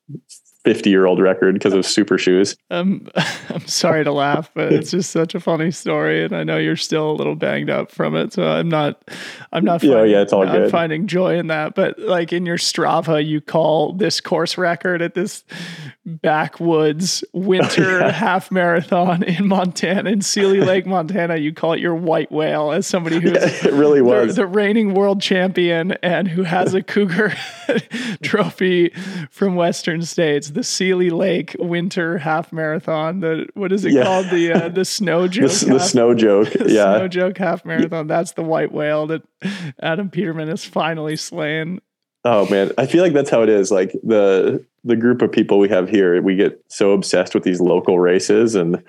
[0.65, 2.57] 50 year old record because of super shoes.
[2.71, 6.25] Um, I'm sorry to laugh, but it's just such a funny story.
[6.25, 8.33] And I know you're still a little banged up from it.
[8.33, 9.01] So I'm not,
[9.53, 10.71] I'm not, finding, yeah, yeah, it's all I'm good.
[10.71, 11.75] finding joy in that.
[11.75, 15.43] But like in your Strava, you call this course record at this
[16.05, 18.11] backwoods winter yeah.
[18.11, 21.37] half marathon in Montana, in Seeley Lake, Montana.
[21.37, 24.47] You call it your white whale as somebody who's yeah, it really was the, the
[24.47, 27.33] reigning world champion and who has a cougar
[28.23, 28.89] trophy
[29.29, 33.19] from Western States the Seeley Lake Winter Half Marathon.
[33.19, 34.03] The what is it yeah.
[34.03, 34.29] called?
[34.29, 35.51] The uh, the snow joke.
[35.51, 36.53] the, the snow joke.
[36.65, 38.07] yeah, snow joke half marathon.
[38.07, 39.21] That's the white whale that
[39.81, 41.81] Adam Peterman is finally slaying.
[42.23, 43.69] Oh man, I feel like that's how it is.
[43.69, 47.61] Like the the group of people we have here, we get so obsessed with these
[47.61, 48.81] local races, and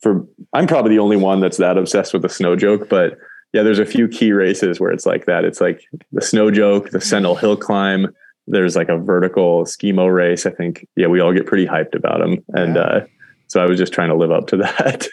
[0.00, 3.18] for I'm probably the only one that's that obsessed with the snow joke, but
[3.52, 5.44] yeah, there's a few key races where it's like that.
[5.44, 8.06] It's like the snow joke, the Sentinel Hill climb,
[8.50, 10.44] there's like a vertical skimo race.
[10.44, 12.44] I think, yeah, we all get pretty hyped about them.
[12.48, 12.82] And yeah.
[12.82, 13.06] uh,
[13.46, 15.08] so I was just trying to live up to that.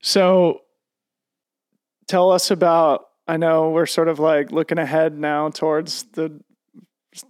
[0.00, 0.60] So
[2.06, 6.40] tell us about, I know we're sort of like looking ahead now towards the,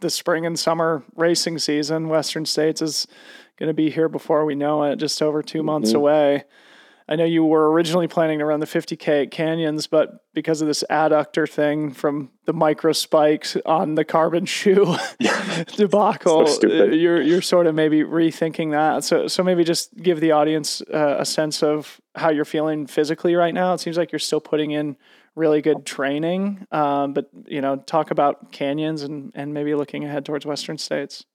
[0.01, 2.09] the spring and summer racing season.
[2.09, 3.07] Western States is
[3.59, 5.99] going to be here before we know it, just over 2 months mm-hmm.
[5.99, 6.45] away.
[7.07, 10.69] I know you were originally planning to run the 50k at canyons, but because of
[10.69, 14.97] this adductor thing from the micro spikes on the carbon shoe
[15.77, 19.05] debacle, so you're you're sort of maybe rethinking that.
[19.05, 23.35] So so maybe just give the audience uh, a sense of how you're feeling physically
[23.35, 23.75] right now.
[23.75, 24.97] It seems like you're still putting in
[25.35, 30.25] really good training, um, but you know, talk about canyons and and maybe looking ahead
[30.25, 31.27] towards Western states.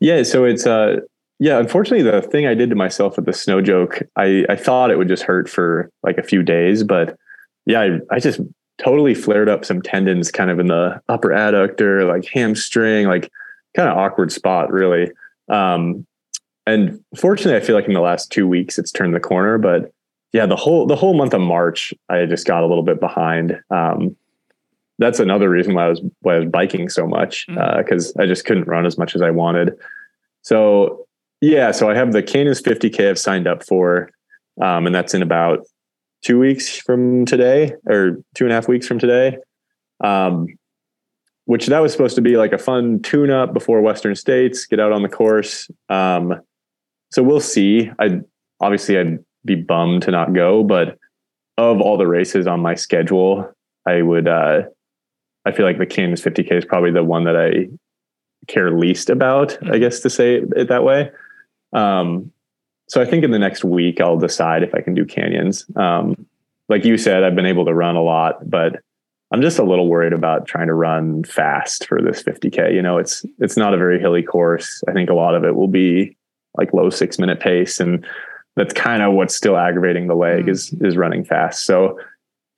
[0.00, 1.00] Yeah, so it's uh
[1.42, 4.92] yeah, unfortunately, the thing I did to myself with the snow joke, I, I thought
[4.92, 7.18] it would just hurt for like a few days, but
[7.66, 8.38] yeah, I, I just
[8.78, 13.28] totally flared up some tendons kind of in the upper adductor, like hamstring, like
[13.74, 15.10] kind of awkward spot, really.
[15.48, 16.06] Um,
[16.64, 19.92] and fortunately, I feel like in the last two weeks it's turned the corner, but
[20.32, 23.60] yeah, the whole the whole month of March, I just got a little bit behind.
[23.68, 24.14] Um,
[25.00, 28.20] that's another reason why I was why I was biking so much because mm.
[28.20, 29.76] uh, I just couldn't run as much as I wanted.
[30.42, 31.01] So
[31.42, 34.10] yeah, so I have the Canyons 50K I've signed up for,
[34.60, 35.66] um, and that's in about
[36.22, 39.36] two weeks from today, or two and a half weeks from today.
[40.02, 40.46] Um,
[41.46, 44.92] which that was supposed to be like a fun tune-up before Western States, get out
[44.92, 45.68] on the course.
[45.88, 46.40] Um,
[47.10, 47.90] so we'll see.
[47.98, 48.20] I
[48.60, 50.96] obviously I'd be bummed to not go, but
[51.58, 53.52] of all the races on my schedule,
[53.86, 54.28] I would.
[54.28, 54.62] Uh,
[55.44, 57.66] I feel like the Canyons 50K is probably the one that I
[58.46, 59.58] care least about.
[59.68, 61.10] I guess to say it that way.
[61.72, 62.32] Um,
[62.88, 65.64] so I think in the next week I'll decide if I can do canyons.
[65.76, 66.26] Um,
[66.68, 68.80] like you said, I've been able to run a lot, but
[69.32, 72.74] I'm just a little worried about trying to run fast for this 50k.
[72.74, 74.82] You know, it's it's not a very hilly course.
[74.88, 76.16] I think a lot of it will be
[76.58, 78.04] like low six minute pace, and
[78.56, 80.50] that's kind of what's still aggravating the leg mm.
[80.50, 81.64] is is running fast.
[81.64, 81.98] So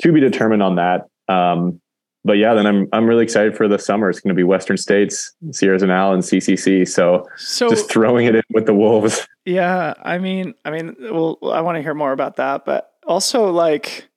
[0.02, 1.06] to be determined on that.
[1.28, 1.80] Um,
[2.24, 4.08] but yeah, then I'm I'm really excited for the summer.
[4.08, 6.88] It's going to be Western States, Sierre-Zinal, and CCC.
[6.88, 9.26] So, so just throwing it in with the wolves.
[9.46, 13.50] Yeah, I mean, I mean, well, I want to hear more about that, but also
[13.50, 14.08] like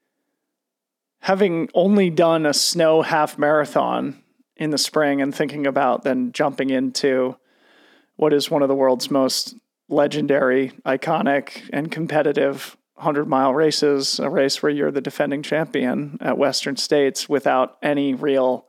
[1.20, 4.24] having only done a snow half marathon
[4.56, 7.36] in the spring and thinking about then jumping into
[8.16, 9.54] what is one of the world's most
[9.90, 16.38] legendary, iconic, and competitive 100 mile races, a race where you're the defending champion at
[16.38, 18.66] Western States without any real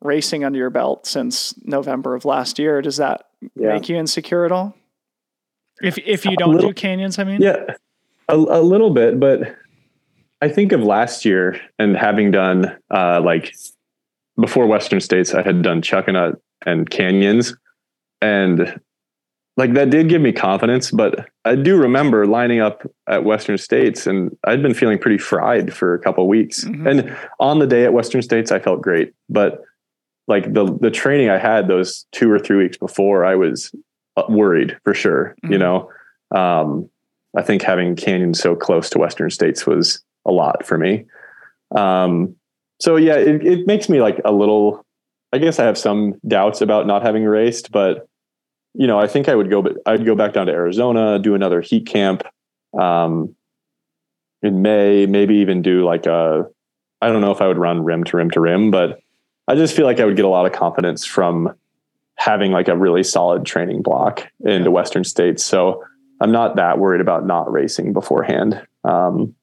[0.00, 2.82] racing under your belt since November of last year.
[2.82, 3.74] Does that yeah.
[3.74, 4.76] make you insecure at all?
[5.82, 7.76] If if you don't little, do canyons, I mean, yeah,
[8.28, 9.56] a, a little bit, but
[10.42, 13.54] I think of last year and having done uh, like
[14.38, 17.54] before Western States, I had done Chuckanut and Canyons,
[18.20, 18.80] and
[19.60, 20.90] like that did give me confidence.
[20.90, 25.74] But I do remember lining up at Western States, and I'd been feeling pretty fried
[25.74, 26.64] for a couple weeks.
[26.64, 26.86] Mm-hmm.
[26.86, 29.62] And on the day at Western States, I felt great, but
[30.26, 33.74] like the the training I had those two or three weeks before, I was
[34.16, 35.34] uh, worried for sure.
[35.44, 35.52] Mm-hmm.
[35.52, 35.90] You know,
[36.34, 36.88] um,
[37.36, 41.04] I think having Canyon so close to Western States was a lot for me.
[41.76, 42.34] Um,
[42.80, 44.86] so yeah, it, it makes me like a little.
[45.32, 48.08] I guess I have some doubts about not having raced, but
[48.74, 49.62] you know, I think I would go.
[49.62, 52.22] But I'd go back down to Arizona, do another heat camp
[52.78, 53.34] um,
[54.42, 55.06] in May.
[55.06, 56.46] Maybe even do like a.
[57.02, 59.00] I don't know if I would run rim to rim to rim, but
[59.48, 61.54] I just feel like I would get a lot of confidence from
[62.16, 64.68] having like a really solid training block into yeah.
[64.68, 65.42] Western states.
[65.42, 65.82] So
[66.20, 68.60] I'm not that worried about not racing beforehand.
[68.84, 69.34] Um,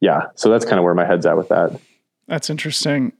[0.00, 1.78] yeah, so that's kind of where my head's at with that.
[2.26, 3.12] That's interesting.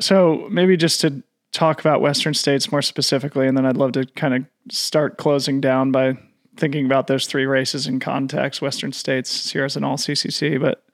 [0.00, 1.22] So maybe just to
[1.52, 5.60] talk about Western states more specifically, and then I'd love to kind of start closing
[5.60, 6.18] down by
[6.56, 10.60] thinking about those three races in context: Western states, Sierre-Zinal CCC.
[10.60, 10.84] But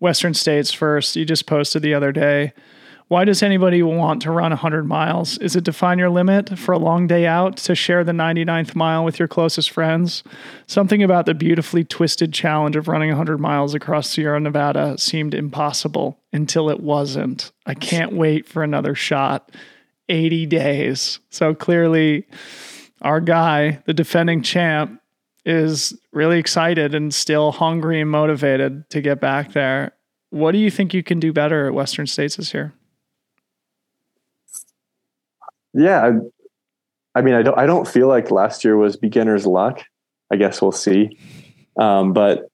[0.00, 1.16] Western states first.
[1.16, 2.52] You just posted the other day
[3.12, 5.36] why does anybody want to run 100 miles?
[5.36, 8.74] Is it to find your limit for a long day out, to share the 99th
[8.74, 10.22] mile with your closest friends?
[10.66, 16.20] Something about the beautifully twisted challenge of running 100 miles across Sierra Nevada seemed impossible
[16.32, 17.52] until it wasn't.
[17.66, 19.52] I can't wait for another shot.
[20.08, 21.20] 80 days.
[21.30, 22.26] So clearly,
[23.00, 25.00] our guy, the defending champ,
[25.44, 29.92] is really excited and still hungry and motivated to get back there.
[30.30, 32.72] What do you think you can do better at Western States this year?
[35.74, 39.82] Yeah, I, I, mean, I don't, I don't feel like last year was beginner's luck.
[40.30, 41.18] I guess we'll see.
[41.76, 42.48] Um, but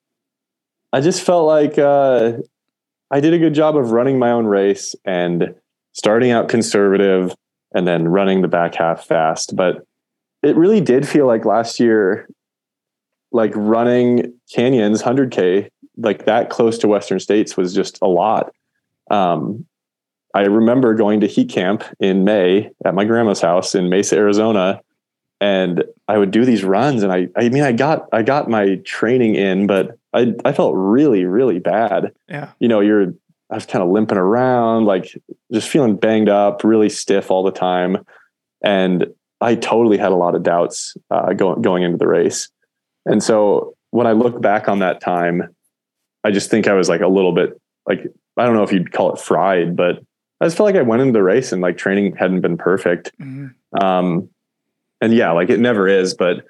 [0.92, 2.32] I just felt like uh,
[3.10, 5.54] I did a good job of running my own race and
[5.98, 7.34] starting out conservative
[7.74, 9.56] and then running the back half fast.
[9.56, 9.84] But
[10.44, 12.28] it really did feel like last year,
[13.32, 18.52] like running canyons 100K, like that close to Western States was just a lot.
[19.10, 19.66] Um,
[20.34, 24.80] I remember going to heat camp in May at my grandma's house in Mesa, Arizona,
[25.40, 27.02] and I would do these runs.
[27.02, 30.74] And I, I mean, I got, I got my training in, but I, I felt
[30.76, 32.12] really, really bad.
[32.28, 32.52] Yeah.
[32.60, 33.14] You know, you're,
[33.50, 35.14] I was kind of limping around, like
[35.52, 38.04] just feeling banged up, really stiff all the time,
[38.62, 39.06] and
[39.40, 42.48] I totally had a lot of doubts uh, going going into the race.
[43.06, 45.54] And so when I look back on that time,
[46.24, 48.00] I just think I was like a little bit like
[48.36, 50.02] I don't know if you'd call it fried, but
[50.40, 53.12] I just felt like I went into the race and like training hadn't been perfect.
[53.18, 53.84] Mm-hmm.
[53.84, 54.28] Um,
[55.00, 56.44] and yeah, like it never is, but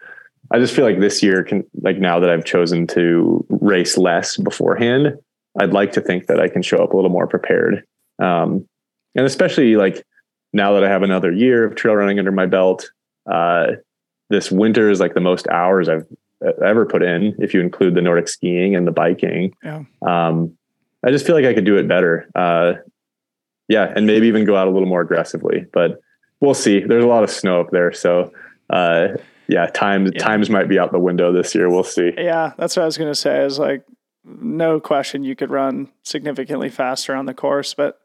[0.51, 4.37] I just feel like this year can like now that I've chosen to race less
[4.37, 5.19] beforehand,
[5.59, 7.85] I'd like to think that I can show up a little more prepared.
[8.19, 8.67] Um,
[9.15, 10.05] and especially like
[10.53, 12.91] now that I have another year of trail running under my belt,
[13.31, 13.73] uh,
[14.31, 16.07] this winter is like the most hours I've
[16.65, 19.55] ever put in, if you include the Nordic skiing and the biking.
[19.63, 19.85] Yeah.
[20.03, 20.57] Um,
[21.05, 22.29] I just feel like I could do it better.
[22.35, 22.75] Uh,
[23.69, 25.67] yeah, and maybe even go out a little more aggressively.
[25.73, 26.01] But
[26.41, 26.81] we'll see.
[26.81, 28.33] There's a lot of snow up there, so
[28.71, 29.09] uh,
[29.47, 30.23] yeah, times yeah.
[30.23, 31.69] times might be out the window this year.
[31.69, 32.13] We'll see.
[32.17, 33.45] Yeah, that's what I was gonna say.
[33.45, 33.83] Is like
[34.41, 38.01] no question you could run significantly faster on the course, but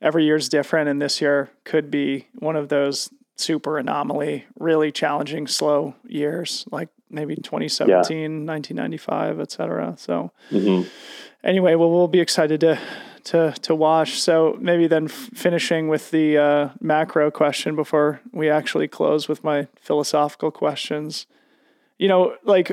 [0.00, 5.46] every year's different, and this year could be one of those super anomaly, really challenging,
[5.46, 8.52] slow years, like maybe 2017, yeah.
[8.52, 9.94] 1995, et cetera.
[9.98, 10.88] So, mm-hmm.
[11.44, 12.78] anyway, well, we'll be excited to
[13.24, 14.20] to to watch.
[14.20, 19.44] So maybe then f- finishing with the uh, macro question before we actually close with
[19.44, 21.26] my philosophical questions.
[21.98, 22.72] You know, like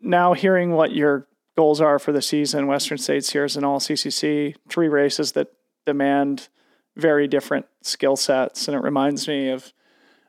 [0.00, 1.26] now hearing what your
[1.56, 5.48] goals are for the season, Western States Sierre-Zinal CCC, three races that
[5.86, 6.48] demand
[6.96, 8.68] very different skill sets.
[8.68, 9.72] And it reminds me of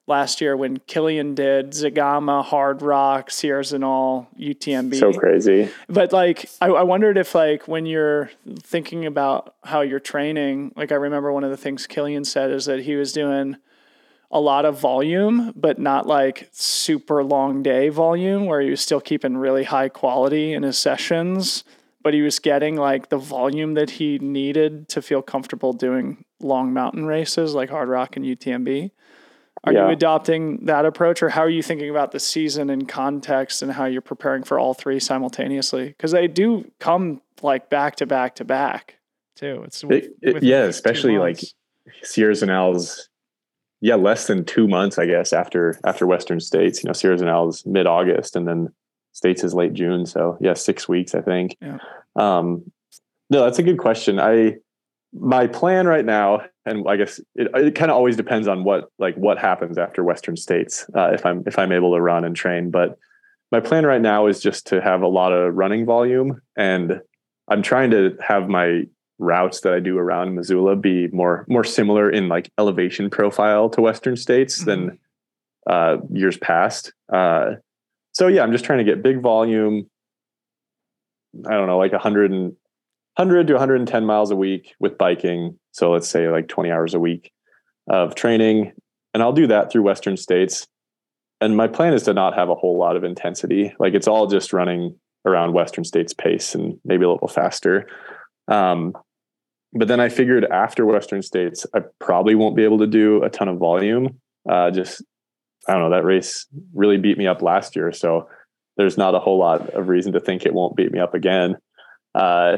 [0.08, 5.00] last year when Kilian did Zegama, Hard Rock, Sierre-Zinal, UTMB.
[5.00, 5.70] So crazy.
[5.88, 10.92] But like, I, I wondered if like when you're thinking about how you're training, like
[10.92, 13.58] I remember one of the things Kilian said is that he was doing
[14.32, 19.02] a lot of volume, but not like super long day volume where he was still
[19.02, 21.64] keeping really high quality in his sessions,
[22.02, 26.74] but he was getting like the volume that he needed to feel comfortable doing long
[26.74, 28.92] mountain races like Hardrock and UTMB.
[29.64, 29.86] Are yeah.
[29.86, 33.72] you adopting that approach or how are you thinking about the season in context and
[33.72, 35.90] how you're preparing for all three simultaneously?
[35.90, 38.96] Because they do come like back to back to back
[39.36, 39.62] too.
[39.66, 41.40] It's with, it, it, yeah, especially like
[42.02, 43.10] Sierre-Zinal's
[43.82, 46.84] yeah, less than two months, I guess, after after Western States.
[46.84, 48.70] You know, Sierre-Zinal's mid August and then
[49.12, 50.06] States is late June.
[50.06, 51.58] So yeah, six weeks, I think.
[51.62, 51.80] Yeah.
[52.16, 52.72] Um,
[53.30, 54.20] no, that's a good question.
[54.20, 54.58] I
[55.14, 58.90] my plan right now, and I guess it, it kind of always depends on what
[59.00, 60.86] like what happens after Western States.
[60.96, 62.98] Uh, if I'm if I'm able to run and train, but
[63.52, 67.02] my plan right now is just to have a lot of running volume, and
[67.50, 68.84] I'm trying to have my
[69.22, 73.82] routes that I do around Missoula be more more similar in like elevation profile to
[73.82, 74.70] Western States mm-hmm.
[74.70, 75.00] than
[75.70, 76.92] uh, years past.
[77.14, 77.52] Uh,
[78.14, 79.90] so yeah, I'm just trying to get big volume.
[81.48, 82.54] I don't know, like 100 and
[83.16, 85.58] 100 to 110 miles a week with biking.
[85.72, 87.32] So let's say like 20 hours a week
[87.88, 88.74] of training.
[89.14, 90.68] And I'll do that through Western states.
[91.40, 93.74] And my plan is to not have a whole lot of intensity.
[93.80, 97.88] Like it's all just running around Western states pace and maybe a little faster.
[98.48, 98.94] Um,
[99.74, 103.30] but then I figured after Western states, I probably won't be able to do a
[103.30, 104.20] ton of volume.
[104.50, 105.04] Uh, just,
[105.68, 107.92] I don't know, that race really beat me up last year.
[107.92, 108.28] So
[108.78, 111.58] there's not a whole lot of reason to think it won't beat me up again.
[112.14, 112.58] Uh,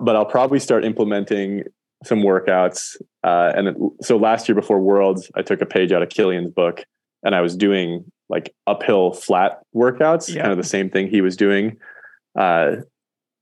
[0.00, 1.64] but I'll probably start implementing
[2.04, 2.96] some workouts.
[3.24, 6.50] Uh, and it, so last year before Worlds, I took a page out of Kilian's
[6.50, 6.84] book
[7.22, 10.42] and I was doing like uphill flat workouts, yeah.
[10.42, 11.78] kind of the same thing he was doing,
[12.38, 12.76] uh,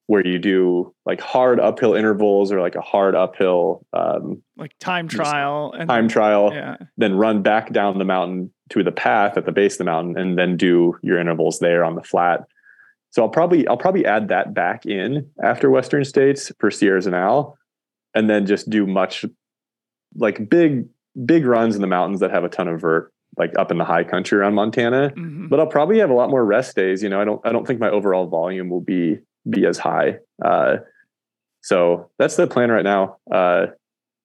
[0.07, 5.09] where you do like hard uphill intervals or like a hard uphill, um, like time
[5.09, 6.76] trial, and time trial, yeah.
[6.96, 10.16] then run back down the mountain to the path at the base of the mountain
[10.16, 12.44] and then do your intervals there on the flat.
[13.11, 17.54] So I'll probably I'll probably add that back in after Western States for Sierre-Zinal,
[18.14, 19.24] and then just do much
[20.14, 20.86] like big
[21.24, 23.84] big runs in the mountains that have a ton of vert, like up in the
[23.84, 25.12] high country around Montana.
[25.16, 25.48] Mm-hmm.
[25.48, 27.02] But I'll probably have a lot more rest days.
[27.02, 29.18] You know, I don't I don't think my overall volume will be
[29.49, 30.18] be as high.
[30.44, 30.76] Uh,
[31.62, 33.16] so that's the plan right now.
[33.30, 33.66] Uh,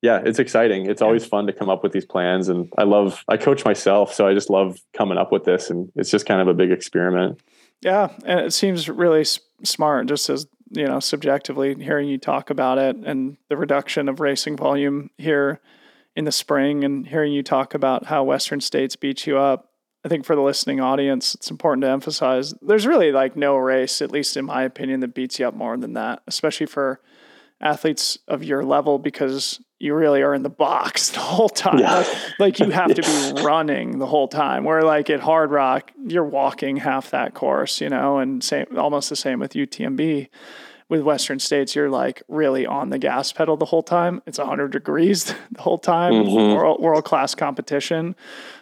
[0.02, 0.90] yeah, it's exciting.
[0.90, 3.24] It's always fun to come up with these plans, and I love.
[3.28, 6.42] I coach myself, so I just love coming up with this, and it's just kind
[6.42, 7.40] of a big experiment.
[7.82, 9.26] Yeah, and it seems really
[9.64, 14.20] smart just as, you know, subjectively hearing you talk about it and the reduction of
[14.20, 15.60] racing volume here
[16.16, 19.71] in the spring and hearing you talk about how Western states beat you up.
[20.04, 24.02] I think for the listening audience, it's important to emphasize there's really like no race,
[24.02, 27.00] at least in my opinion, that beats you up more than that, especially for
[27.62, 31.80] athletes of your level because you really are in the box the whole time.
[31.80, 31.98] Yeah.
[31.98, 34.64] Like, like, you have to be running the whole time.
[34.64, 39.16] Where like at Hardrock, you're walking half that course, you know, and same almost the
[39.16, 40.30] same with UTMB.
[40.90, 44.22] With Western States, you're like really on the gas pedal the whole time.
[44.26, 46.12] It's 100 degrees the whole time.
[46.12, 46.56] Mm-hmm.
[46.56, 48.14] World, world class competition.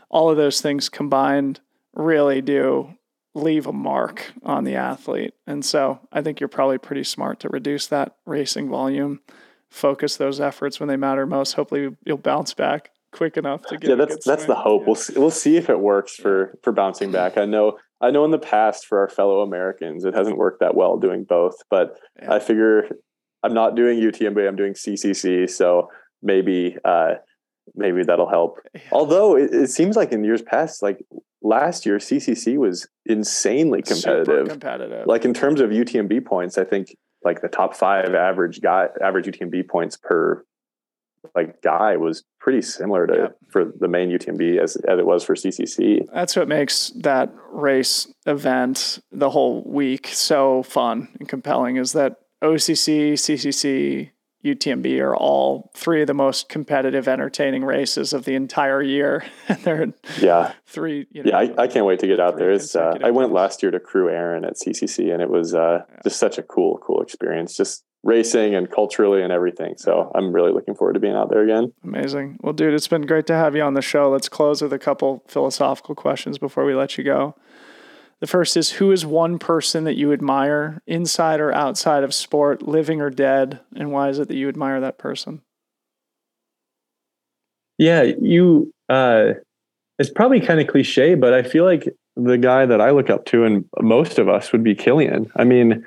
[0.10, 1.60] All of those things combined
[1.94, 2.96] really do
[3.36, 5.34] leave a mark on the athlete.
[5.46, 9.22] And so I think you're probably pretty smart to reduce that racing volume,
[9.70, 11.54] focus those efforts when they matter most.
[11.54, 13.90] Hopefully you'll bounce back quick enough to get.
[13.90, 14.82] Yeah, that's that's the hope.
[14.82, 14.88] Yeah.
[14.88, 17.38] We'll see, we'll see if it works for for bouncing back.
[17.38, 20.76] I know I know in the past for our fellow Americans it hasn't worked that
[20.76, 22.34] well doing both, but yeah.
[22.34, 22.90] I figure
[23.44, 24.48] I'm not doing UTMB.
[24.48, 25.90] I'm doing CCC, so
[26.22, 26.78] maybe.
[26.84, 27.16] uh
[27.76, 28.60] maybe that'll help.
[28.74, 28.82] Yeah.
[28.92, 31.06] Although it, it, seems like in years past, like
[31.42, 34.26] last year CCC was insanely competitive.
[34.26, 35.08] Super competitive.
[35.08, 39.26] Like in terms of UTMB points, I think like the top five average guy average
[39.26, 40.44] UTMB points per
[41.36, 43.28] like guy was pretty similar to yeah.
[43.50, 46.06] for the main UTMB as, as it was for CCC.
[46.14, 52.18] That's what makes that race event the whole week so fun and compelling is that
[52.42, 54.12] OCC, CCC,
[54.44, 59.26] UTMB are all three of the most competitive, entertaining races of the entire year.
[59.48, 61.08] and they're yeah three.
[61.12, 62.52] You know, yeah, I, I, can't wait to get out there.
[62.52, 65.84] It's uh, I went last year to Crew Erin at CCC, and it was uh,
[65.90, 66.00] yeah.
[66.04, 67.56] just such a cool, cool experience.
[67.56, 69.76] Just racing and culturally and everything.
[69.78, 71.74] So I'm really looking forward to being out there again.
[71.84, 72.38] Amazing.
[72.42, 74.10] Well, dude, it's been great to have you on the show.
[74.10, 77.36] Let's close with a couple philosophical questions before we let you go.
[78.22, 82.62] The first is who is one person that you admire inside or outside of sport,
[82.62, 85.42] living or dead, and why is it that you admire that person?
[87.78, 89.34] Yeah, you uh
[89.98, 93.26] it's probably kind of cliche, but I feel like the guy that I look up
[93.28, 95.32] to and most of us would be Kilian.
[95.38, 95.86] I mean,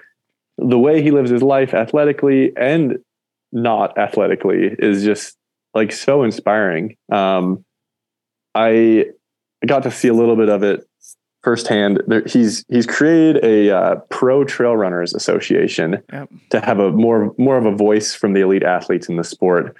[0.56, 2.98] the way he lives his life athletically and
[3.52, 5.36] not athletically is just
[5.74, 6.96] like so inspiring.
[7.12, 7.62] Um
[8.54, 9.06] I
[9.66, 10.86] got to see a little bit of it
[11.43, 12.02] firsthand.
[12.06, 16.31] There, he's he's created a uh, pro trail runners association yep.
[16.51, 19.77] to have a more more of a voice from the elite athletes in the sport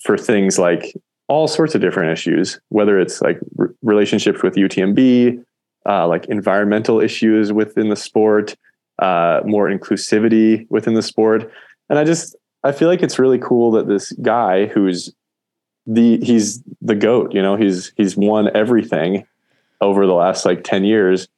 [0.00, 0.94] for things like
[1.28, 5.44] all sorts of different issues, whether it's like r- relationships with UTMB,
[5.86, 8.56] uh, like environmental issues within the sport,
[8.98, 11.50] uh, more inclusivity within the sport,
[11.88, 15.12] and I just I feel like it's really cool that this guy who's
[15.86, 19.24] the he's the goat you know he's he's won everything
[19.80, 21.28] over the last like 10 years,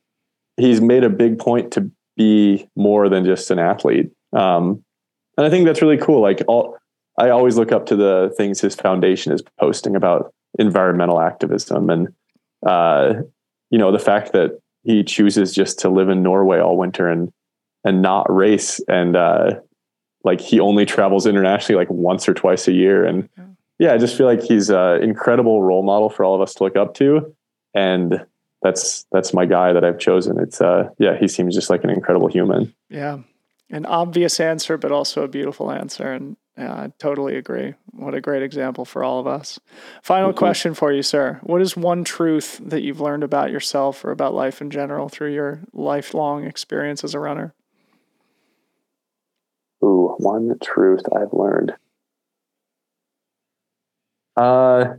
[0.57, 4.11] he's made a big point to be more than just an athlete.
[4.33, 4.85] Um,
[5.37, 6.21] and I think that's really cool.
[6.21, 6.77] Like all,
[7.19, 12.09] I always look up to the things his foundation is posting about environmental activism and,
[12.67, 13.15] uh,
[13.71, 17.33] you know, the fact that he chooses just to live in Norway all winter and,
[17.85, 18.81] and not race.
[18.89, 19.61] And, uh,
[20.25, 23.05] like he only travels internationally like once or twice a year.
[23.05, 23.29] And
[23.79, 26.65] yeah, I just feel like he's an incredible role model for all of us to
[26.65, 27.35] look up to.
[27.75, 28.25] And
[28.63, 30.39] that's that's my guy that I've chosen.
[30.39, 32.75] It's uh yeah, he seems just like an incredible human.
[32.89, 33.19] Yeah.
[33.71, 36.13] An obvious answer, but also a beautiful answer.
[36.13, 37.75] And yeah, I totally agree.
[37.93, 39.59] What a great example for all of us.
[40.03, 40.39] Final mm-hmm.
[40.39, 41.41] question for you, sir.
[41.43, 45.33] What is one truth that you've learned about yourself or about life in general through
[45.33, 47.55] your lifelong experience as a runner?
[49.83, 51.75] Ooh, one truth I've learned.
[54.37, 54.95] Uh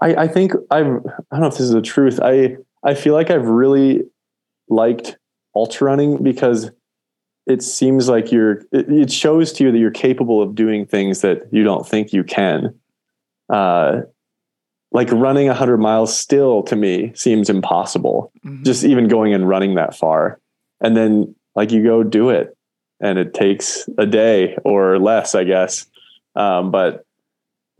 [0.00, 0.88] I, I think I've I
[1.32, 2.20] don't know if this is the truth.
[2.22, 4.02] I I feel like I've really
[4.68, 5.16] liked
[5.54, 6.70] ultra running because
[7.46, 11.20] it seems like you're it, it, shows to you that you're capable of doing things
[11.22, 12.78] that you don't think you can.
[13.48, 14.02] Uh,
[14.92, 18.32] like running 100 miles still to me seems impossible.
[18.44, 18.64] Mm-hmm.
[18.64, 20.40] Just even going and running that far.
[20.80, 22.56] And then like you go do it
[23.00, 25.86] and it takes a day or less, I guess.
[26.34, 27.04] Um, but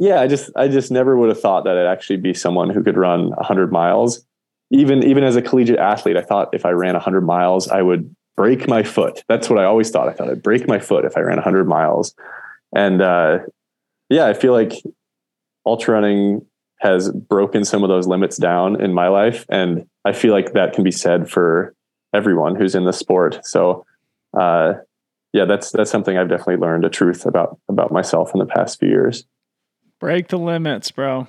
[0.01, 2.83] yeah, I just I just never would have thought that I'd actually be someone who
[2.83, 4.25] could run 100 miles.
[4.71, 8.15] Even even as a collegiate athlete, I thought if I ran 100 miles, I would
[8.35, 9.23] break my foot.
[9.29, 10.09] That's what I always thought.
[10.09, 12.15] I thought I'd break my foot if I ran 100 miles.
[12.75, 13.41] And uh,
[14.09, 14.73] yeah, I feel like
[15.67, 16.47] ultra running
[16.79, 20.73] has broken some of those limits down in my life, and I feel like that
[20.73, 21.75] can be said for
[22.15, 23.45] everyone who's in the sport.
[23.45, 23.85] So,
[24.33, 24.75] uh,
[25.35, 28.81] yeah, that's that's something I've definitely learned a truth about about myself in the past
[28.81, 29.27] few years.
[30.01, 31.29] Break the limits, bro.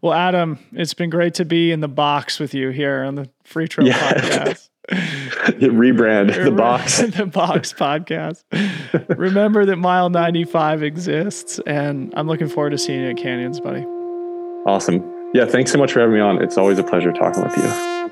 [0.00, 3.28] Well, Adam, it's been great to be in the box with you here on the
[3.44, 4.14] Freetrail yeah.
[4.14, 4.68] podcast.
[4.90, 8.44] rebrand the box the box podcast
[9.16, 13.80] remember that mile 95 exists and i'm looking forward to seeing you at canyons buddy
[14.66, 17.56] awesome yeah thanks so much for having me on it's always a pleasure talking with
[17.56, 18.03] you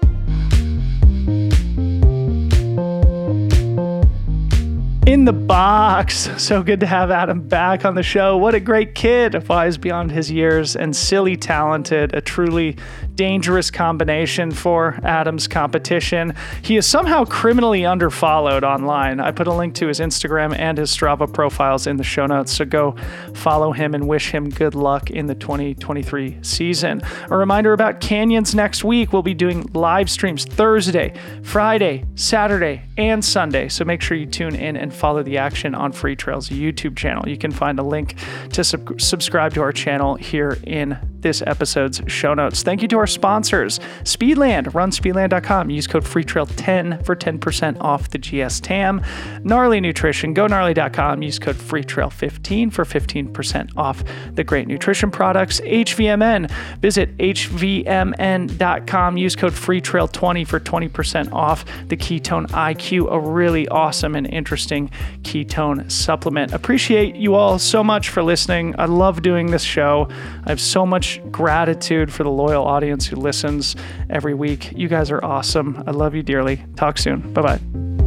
[5.12, 6.30] in the box.
[6.42, 8.36] So good to have Adam back on the show.
[8.36, 12.14] What a great kid, wise beyond his years and silly talented.
[12.14, 12.76] A truly
[13.14, 16.34] dangerous combination for Adam's competition.
[16.62, 19.20] He is somehow criminally underfollowed online.
[19.20, 22.52] I put a link to his Instagram and his Strava profiles in the show notes,
[22.52, 22.96] so go
[23.34, 27.02] follow him and wish him good luck in the 2023 season.
[27.30, 29.12] A reminder about Canyons next week.
[29.12, 33.68] We'll be doing live streams Thursday, Friday, Saturday, and Sunday.
[33.68, 37.28] So make sure you tune in and follow the action on Freetrail's YouTube channel.
[37.28, 38.14] You can find a link
[38.52, 42.62] to sub- subscribe to our channel here in this episode's show notes.
[42.62, 44.74] Thank you to our sponsors, Speedland.
[44.74, 45.70] Run speedland.com.
[45.70, 49.02] Use code FreeTrail10 for 10% off the GS TAM.
[49.42, 50.34] Gnarly Nutrition.
[50.34, 51.22] Go gnarly.com.
[51.22, 54.04] Use code FreeTrail15 for 15% off
[54.34, 55.60] the great nutrition products.
[55.60, 56.48] HVMN.
[56.80, 59.16] Visit HVMN.com.
[59.16, 64.91] Use code FreeTrail20 for 20% off the Ketone IQ, a really awesome and interesting
[65.22, 66.52] ketone supplement.
[66.52, 68.74] Appreciate you all so much for listening.
[68.78, 70.08] I love doing this show.
[70.44, 73.76] I have so much gratitude for the loyal audience who listens
[74.10, 74.72] every week.
[74.72, 75.82] You guys are awesome.
[75.86, 76.64] I love you dearly.
[76.76, 77.32] Talk soon.
[77.32, 78.01] Bye bye.